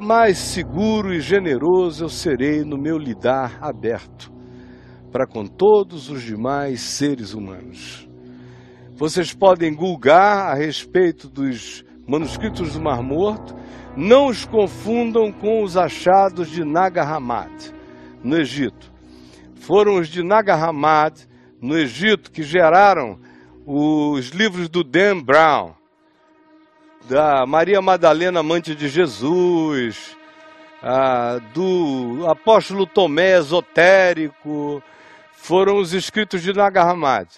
mais 0.01 0.38
seguro 0.38 1.12
e 1.12 1.20
generoso 1.20 2.05
eu 2.05 2.09
serei 2.09 2.64
no 2.64 2.78
meu 2.78 2.96
lidar 2.96 3.59
aberto 3.61 4.32
para 5.12 5.26
com 5.26 5.44
todos 5.46 6.09
os 6.09 6.22
demais 6.22 6.80
seres 6.80 7.34
humanos. 7.34 8.09
Vocês 8.94 9.34
podem 9.34 9.74
gulgar 9.74 10.53
a 10.53 10.55
respeito 10.55 11.28
dos 11.28 11.84
manuscritos 12.07 12.74
do 12.74 12.80
Mar 12.80 13.03
Morto, 13.03 13.55
não 13.96 14.26
os 14.26 14.44
confundam 14.44 15.32
com 15.32 15.62
os 15.62 15.76
achados 15.76 16.48
de 16.48 16.64
Nag 16.64 16.98
Hammadi, 16.98 17.72
no 18.22 18.36
Egito. 18.36 18.92
Foram 19.55 19.96
os 19.96 20.09
de 20.09 20.22
Nag 20.22 20.51
Hammadi, 20.51 21.26
no 21.61 21.76
Egito, 21.76 22.30
que 22.30 22.42
geraram 22.42 23.18
os 23.66 24.28
livros 24.30 24.68
do 24.68 24.82
Dan 24.82 25.22
Brown, 25.22 25.72
da 27.09 27.44
Maria 27.46 27.80
Madalena, 27.80 28.40
amante 28.40 28.74
de 28.74 28.88
Jesus, 28.88 30.16
do 31.53 32.26
apóstolo 32.28 32.86
Tomé, 32.86 33.38
esotérico, 33.38 34.82
foram 35.32 35.78
os 35.78 35.92
escritos 35.92 36.42
de 36.42 36.53
Nag 36.53 36.78
Hammadi. 36.78 37.36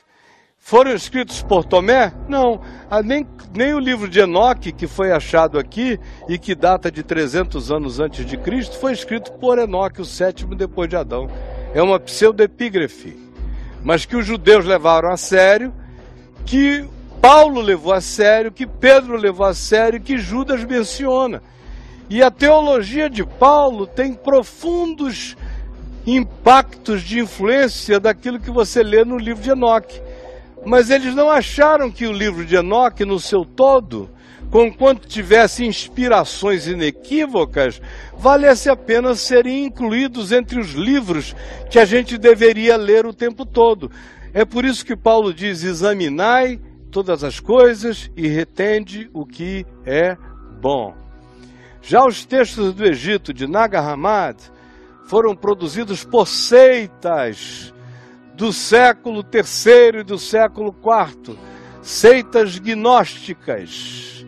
foram 0.58 0.92
escritos 0.92 1.42
por 1.42 1.64
Tomé? 1.64 2.12
Não. 2.28 2.60
Ah, 2.90 3.02
nem, 3.02 3.26
nem 3.54 3.74
o 3.74 3.78
livro 3.78 4.08
de 4.08 4.20
Enoque, 4.20 4.72
que 4.72 4.86
foi 4.86 5.10
achado 5.10 5.58
aqui 5.58 5.98
e 6.28 6.38
que 6.38 6.54
data 6.54 6.90
de 6.90 7.02
300 7.02 7.70
anos 7.72 7.98
antes 7.98 8.24
de 8.24 8.36
Cristo, 8.36 8.78
foi 8.78 8.92
escrito 8.92 9.32
por 9.32 9.58
Enoque, 9.58 10.00
o 10.00 10.04
sétimo 10.04 10.54
depois 10.54 10.88
de 10.88 10.96
Adão. 10.96 11.28
É 11.74 11.82
uma 11.82 11.98
pseudepígrafe. 11.98 13.18
Mas 13.82 14.04
que 14.04 14.14
os 14.14 14.24
judeus 14.24 14.64
levaram 14.64 15.10
a 15.10 15.16
sério, 15.16 15.74
que 16.46 16.88
Paulo 17.22 17.60
levou 17.60 17.92
a 17.92 18.00
sério, 18.00 18.50
que 18.50 18.66
Pedro 18.66 19.16
levou 19.16 19.46
a 19.46 19.54
sério, 19.54 20.00
que 20.00 20.18
Judas 20.18 20.64
menciona. 20.64 21.40
E 22.10 22.20
a 22.20 22.32
teologia 22.32 23.08
de 23.08 23.24
Paulo 23.24 23.86
tem 23.86 24.12
profundos 24.12 25.36
impactos 26.04 27.00
de 27.02 27.20
influência 27.20 28.00
daquilo 28.00 28.40
que 28.40 28.50
você 28.50 28.82
lê 28.82 29.04
no 29.04 29.16
livro 29.16 29.40
de 29.40 29.50
Enoque. 29.50 30.02
Mas 30.66 30.90
eles 30.90 31.14
não 31.14 31.30
acharam 31.30 31.92
que 31.92 32.08
o 32.08 32.12
livro 32.12 32.44
de 32.44 32.56
Enoque, 32.56 33.04
no 33.04 33.20
seu 33.20 33.44
todo, 33.44 34.10
conquanto 34.50 35.06
tivesse 35.06 35.64
inspirações 35.64 36.66
inequívocas, 36.66 37.80
valesse 38.18 38.68
a 38.68 38.74
pena 38.74 39.14
serem 39.14 39.66
incluídos 39.66 40.32
entre 40.32 40.58
os 40.58 40.72
livros 40.72 41.36
que 41.70 41.78
a 41.78 41.84
gente 41.84 42.18
deveria 42.18 42.76
ler 42.76 43.06
o 43.06 43.14
tempo 43.14 43.46
todo. 43.46 43.92
É 44.34 44.44
por 44.44 44.64
isso 44.64 44.84
que 44.84 44.96
Paulo 44.96 45.32
diz: 45.32 45.62
examinai 45.62 46.58
todas 46.92 47.24
as 47.24 47.40
coisas 47.40 48.10
e 48.14 48.28
retende 48.28 49.10
o 49.14 49.24
que 49.24 49.66
é 49.84 50.14
bom. 50.60 50.94
Já 51.80 52.06
os 52.06 52.24
textos 52.24 52.74
do 52.74 52.84
Egito 52.84 53.32
de 53.32 53.48
Nag 53.48 53.74
Hammadi 53.74 54.44
foram 55.06 55.34
produzidos 55.34 56.04
por 56.04 56.28
seitas 56.28 57.74
do 58.34 58.52
século 58.52 59.24
III 59.24 60.00
e 60.00 60.04
do 60.04 60.18
século 60.18 60.74
IV, 60.78 61.36
seitas 61.80 62.58
gnósticas, 62.58 64.24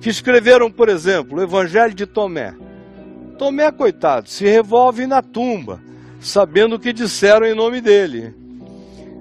que 0.00 0.08
escreveram, 0.08 0.70
por 0.70 0.88
exemplo, 0.88 1.38
o 1.38 1.42
Evangelho 1.42 1.94
de 1.94 2.06
Tomé. 2.06 2.54
Tomé, 3.38 3.70
coitado, 3.70 4.28
se 4.28 4.46
revolve 4.46 5.06
na 5.06 5.20
tumba, 5.20 5.80
sabendo 6.18 6.76
o 6.76 6.80
que 6.80 6.92
disseram 6.92 7.46
em 7.46 7.54
nome 7.54 7.80
dele. 7.80 8.34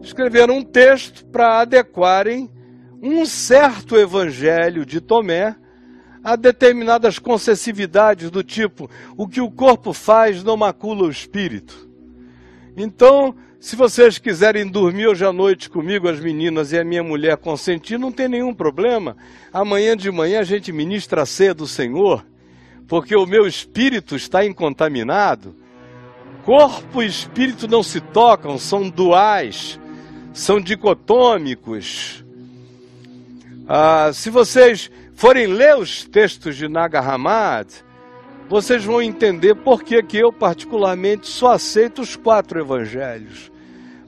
Escreveram 0.02 0.58
um 0.58 0.64
texto 0.64 1.26
para 1.26 1.62
adequarem 1.62 2.50
um 3.02 3.26
certo 3.26 3.96
evangelho 3.96 4.86
de 4.86 5.00
Tomé 5.02 5.56
a 6.24 6.36
determinadas 6.36 7.20
concessividades 7.20 8.32
do 8.32 8.44
tipo: 8.44 8.90
o 9.16 9.28
que 9.28 9.40
o 9.40 9.52
corpo 9.52 9.94
faz 9.94 10.44
não 10.44 10.58
macula 10.58 11.04
o 11.04 11.12
espírito. 11.12 11.88
Então, 12.76 13.36
se 13.60 13.76
vocês 13.76 14.18
quiserem 14.18 14.68
dormir 14.68 15.08
hoje 15.08 15.24
à 15.24 15.32
noite 15.32 15.70
comigo, 15.70 16.10
as 16.10 16.20
meninas 16.20 16.72
e 16.72 16.80
a 16.80 16.84
minha 16.84 17.04
mulher 17.04 17.38
consentir, 17.38 17.98
não 17.98 18.12
tem 18.12 18.28
nenhum 18.28 18.54
problema. 18.54 19.16
Amanhã 19.54 19.96
de 19.96 20.12
manhã 20.12 20.40
a 20.40 20.44
gente 20.44 20.72
ministra 20.72 21.22
a 21.22 21.26
ceia 21.26 21.54
do 21.54 21.68
Senhor, 21.68 22.26
porque 22.88 23.16
o 23.16 23.26
meu 23.26 23.46
espírito 23.46 24.16
está 24.16 24.44
incontaminado. 24.44 25.56
Corpo 26.44 27.02
e 27.02 27.08
espírito 27.08 27.68
não 27.68 27.82
se 27.82 28.02
tocam, 28.02 28.58
são 28.58 28.90
duais, 28.90 29.80
são 30.34 30.60
dicotômicos. 30.60 32.25
Ah, 33.68 34.12
se 34.14 34.30
vocês 34.30 34.92
forem 35.16 35.48
ler 35.48 35.76
os 35.76 36.04
textos 36.04 36.56
de 36.56 36.68
Naga 36.68 37.00
Hammadi, 37.00 37.84
vocês 38.48 38.86
vão 38.86 39.02
entender 39.02 39.56
por 39.56 39.82
que, 39.82 40.02
que 40.04 40.18
eu, 40.18 40.32
particularmente, 40.32 41.28
só 41.28 41.54
aceito 41.54 42.02
os 42.02 42.16
quatro 42.16 42.60
evangelhos. 42.60 43.52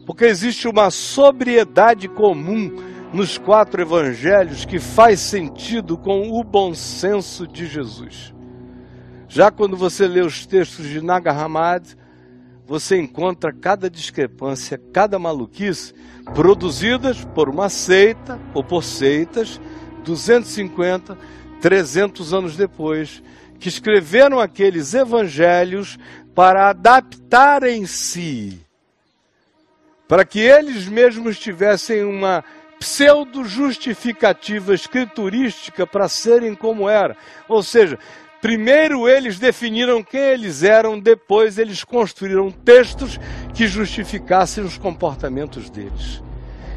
Porque 0.05 0.25
existe 0.25 0.67
uma 0.67 0.91
sobriedade 0.91 2.07
comum 2.07 2.71
nos 3.11 3.37
quatro 3.37 3.81
evangelhos 3.81 4.63
que 4.63 4.79
faz 4.79 5.19
sentido 5.19 5.97
com 5.97 6.29
o 6.29 6.43
bom 6.43 6.73
senso 6.75 7.47
de 7.47 7.65
Jesus. 7.65 8.33
Já 9.27 9.49
quando 9.49 9.75
você 9.75 10.07
lê 10.07 10.21
os 10.21 10.45
textos 10.45 10.85
de 10.85 11.01
Naga 11.01 11.31
Hammadi, 11.31 11.97
você 12.67 12.97
encontra 12.97 13.53
cada 13.53 13.89
discrepância, 13.89 14.79
cada 14.91 15.17
maluquice 15.17 15.93
produzidas 16.35 17.23
por 17.33 17.47
uma 17.47 17.69
seita 17.69 18.37
ou 18.53 18.61
por 18.61 18.83
seitas 18.83 19.61
250, 20.03 21.17
300 21.61 22.33
anos 22.33 22.57
depois, 22.57 23.23
que 23.57 23.69
escreveram 23.69 24.39
aqueles 24.39 24.93
evangelhos 24.93 25.97
para 26.35 26.69
adaptarem-se, 26.69 28.59
para 30.07 30.25
que 30.25 30.39
eles 30.39 30.87
mesmos 30.87 31.39
tivessem 31.39 32.03
uma 32.03 32.43
pseudo-justificativa 32.79 34.73
escriturística 34.73 35.87
para 35.87 36.07
serem 36.07 36.53
como 36.53 36.87
era. 36.87 37.17
Ou 37.47 37.63
seja, 37.63 37.97
primeiro 38.41 39.07
eles 39.07 39.39
definiram 39.39 40.03
quem 40.03 40.19
eles 40.19 40.63
eram, 40.63 40.99
depois 40.99 41.57
eles 41.57 41.83
construíram 41.83 42.51
textos 42.51 43.19
que 43.53 43.67
justificassem 43.67 44.63
os 44.63 44.77
comportamentos 44.77 45.69
deles. 45.69 46.21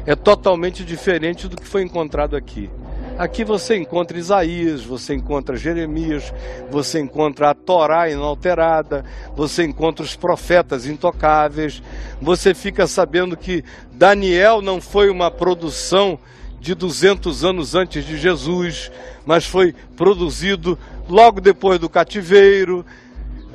É 0.05 0.15
totalmente 0.15 0.83
diferente 0.83 1.47
do 1.47 1.55
que 1.55 1.67
foi 1.67 1.83
encontrado 1.83 2.35
aqui. 2.35 2.69
Aqui 3.17 3.43
você 3.43 3.75
encontra 3.75 4.17
Isaías, 4.17 4.83
você 4.83 5.13
encontra 5.13 5.55
Jeremias, 5.55 6.33
você 6.71 6.99
encontra 6.99 7.51
a 7.51 7.53
Torá 7.53 8.09
inalterada, 8.09 9.05
você 9.35 9.63
encontra 9.63 10.03
os 10.03 10.15
profetas 10.15 10.87
intocáveis, 10.87 11.83
você 12.19 12.53
fica 12.55 12.87
sabendo 12.87 13.37
que 13.37 13.63
Daniel 13.91 14.61
não 14.61 14.81
foi 14.81 15.09
uma 15.09 15.29
produção 15.29 16.17
de 16.61 16.73
200 16.73 17.43
anos 17.43 17.75
antes 17.75 18.05
de 18.05 18.17
Jesus, 18.17 18.89
mas 19.25 19.45
foi 19.45 19.75
produzido 19.97 20.79
logo 21.09 21.41
depois 21.41 21.77
do 21.77 21.89
cativeiro 21.89 22.85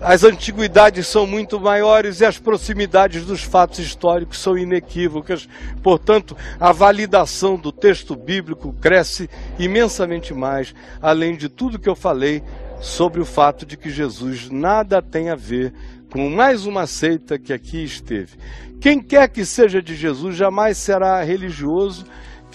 as 0.00 0.24
antiguidades 0.24 1.06
são 1.06 1.26
muito 1.26 1.58
maiores 1.58 2.20
e 2.20 2.24
as 2.24 2.38
proximidades 2.38 3.24
dos 3.24 3.42
fatos 3.42 3.78
históricos 3.78 4.38
são 4.38 4.56
inequívocas. 4.56 5.48
Portanto, 5.82 6.36
a 6.60 6.70
validação 6.70 7.56
do 7.56 7.72
texto 7.72 8.14
bíblico 8.14 8.74
cresce 8.74 9.28
imensamente 9.58 10.34
mais, 10.34 10.74
além 11.00 11.34
de 11.34 11.48
tudo 11.48 11.78
que 11.78 11.88
eu 11.88 11.96
falei 11.96 12.42
sobre 12.78 13.20
o 13.20 13.24
fato 13.24 13.64
de 13.64 13.76
que 13.76 13.88
Jesus 13.88 14.50
nada 14.50 15.00
tem 15.00 15.30
a 15.30 15.34
ver 15.34 15.72
com 16.10 16.28
mais 16.28 16.66
uma 16.66 16.86
seita 16.86 17.38
que 17.38 17.52
aqui 17.52 17.82
esteve. 17.82 18.36
Quem 18.80 19.00
quer 19.00 19.28
que 19.28 19.46
seja 19.46 19.80
de 19.80 19.96
Jesus 19.96 20.36
jamais 20.36 20.76
será 20.76 21.22
religioso, 21.22 22.04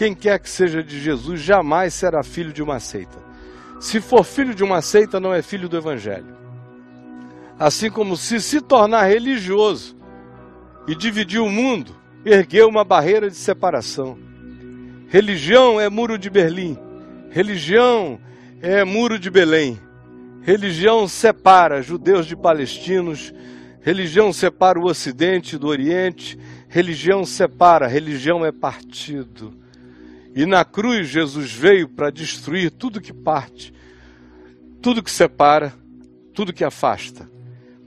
quem 0.01 0.15
quer 0.15 0.39
que 0.39 0.49
seja 0.49 0.81
de 0.81 0.99
Jesus 0.99 1.39
jamais 1.41 1.93
será 1.93 2.23
filho 2.23 2.51
de 2.51 2.63
uma 2.63 2.79
seita. 2.79 3.19
Se 3.79 4.01
for 4.01 4.23
filho 4.23 4.55
de 4.55 4.63
uma 4.63 4.81
seita, 4.81 5.19
não 5.19 5.31
é 5.31 5.43
filho 5.43 5.69
do 5.69 5.77
Evangelho. 5.77 6.35
Assim 7.59 7.87
como 7.87 8.17
se 8.17 8.41
se 8.41 8.61
tornar 8.61 9.03
religioso 9.03 9.95
e 10.87 10.95
dividir 10.95 11.39
o 11.39 11.51
mundo, 11.51 11.95
ergueu 12.25 12.67
uma 12.67 12.83
barreira 12.83 13.29
de 13.29 13.35
separação. 13.35 14.17
Religião 15.07 15.79
é 15.79 15.87
muro 15.87 16.17
de 16.17 16.31
Berlim. 16.31 16.79
Religião 17.29 18.19
é 18.59 18.83
muro 18.83 19.19
de 19.19 19.29
Belém. 19.29 19.79
Religião 20.41 21.07
separa 21.07 21.83
judeus 21.83 22.25
de 22.25 22.35
palestinos. 22.35 23.31
Religião 23.81 24.33
separa 24.33 24.79
o 24.79 24.85
Ocidente 24.85 25.59
do 25.59 25.67
Oriente. 25.67 26.39
Religião 26.67 27.23
separa, 27.23 27.85
religião 27.85 28.43
é 28.43 28.51
partido. 28.51 29.60
E 30.35 30.45
na 30.45 30.63
cruz 30.63 31.07
Jesus 31.07 31.51
veio 31.51 31.89
para 31.89 32.09
destruir 32.09 32.71
tudo 32.71 33.01
que 33.01 33.13
parte, 33.13 33.73
tudo 34.81 35.03
que 35.03 35.11
separa, 35.11 35.73
tudo 36.33 36.53
que 36.53 36.63
afasta 36.63 37.29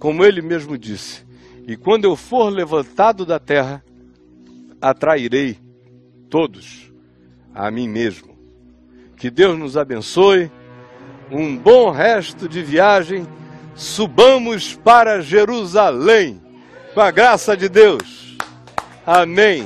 como 0.05 0.22
ele 0.22 0.42
mesmo 0.42 0.76
disse: 0.76 1.24
E 1.66 1.78
quando 1.78 2.05
eu 2.05 2.14
for 2.14 2.51
levantado 2.51 3.24
da 3.24 3.38
terra, 3.38 3.82
atrairei 4.78 5.59
todos 6.28 6.92
a 7.55 7.70
mim 7.70 7.88
mesmo. 7.88 8.36
Que 9.16 9.30
Deus 9.30 9.59
nos 9.59 9.78
abençoe. 9.78 10.53
Um 11.30 11.57
bom 11.57 11.90
resto 11.90 12.47
de 12.47 12.62
viagem. 12.62 13.26
Subamos 13.74 14.74
para 14.74 15.22
Jerusalém. 15.22 16.38
Com 16.92 17.01
a 17.01 17.11
graça 17.11 17.57
de 17.57 17.70
Deus. 17.70 18.36
Amém. 19.07 19.64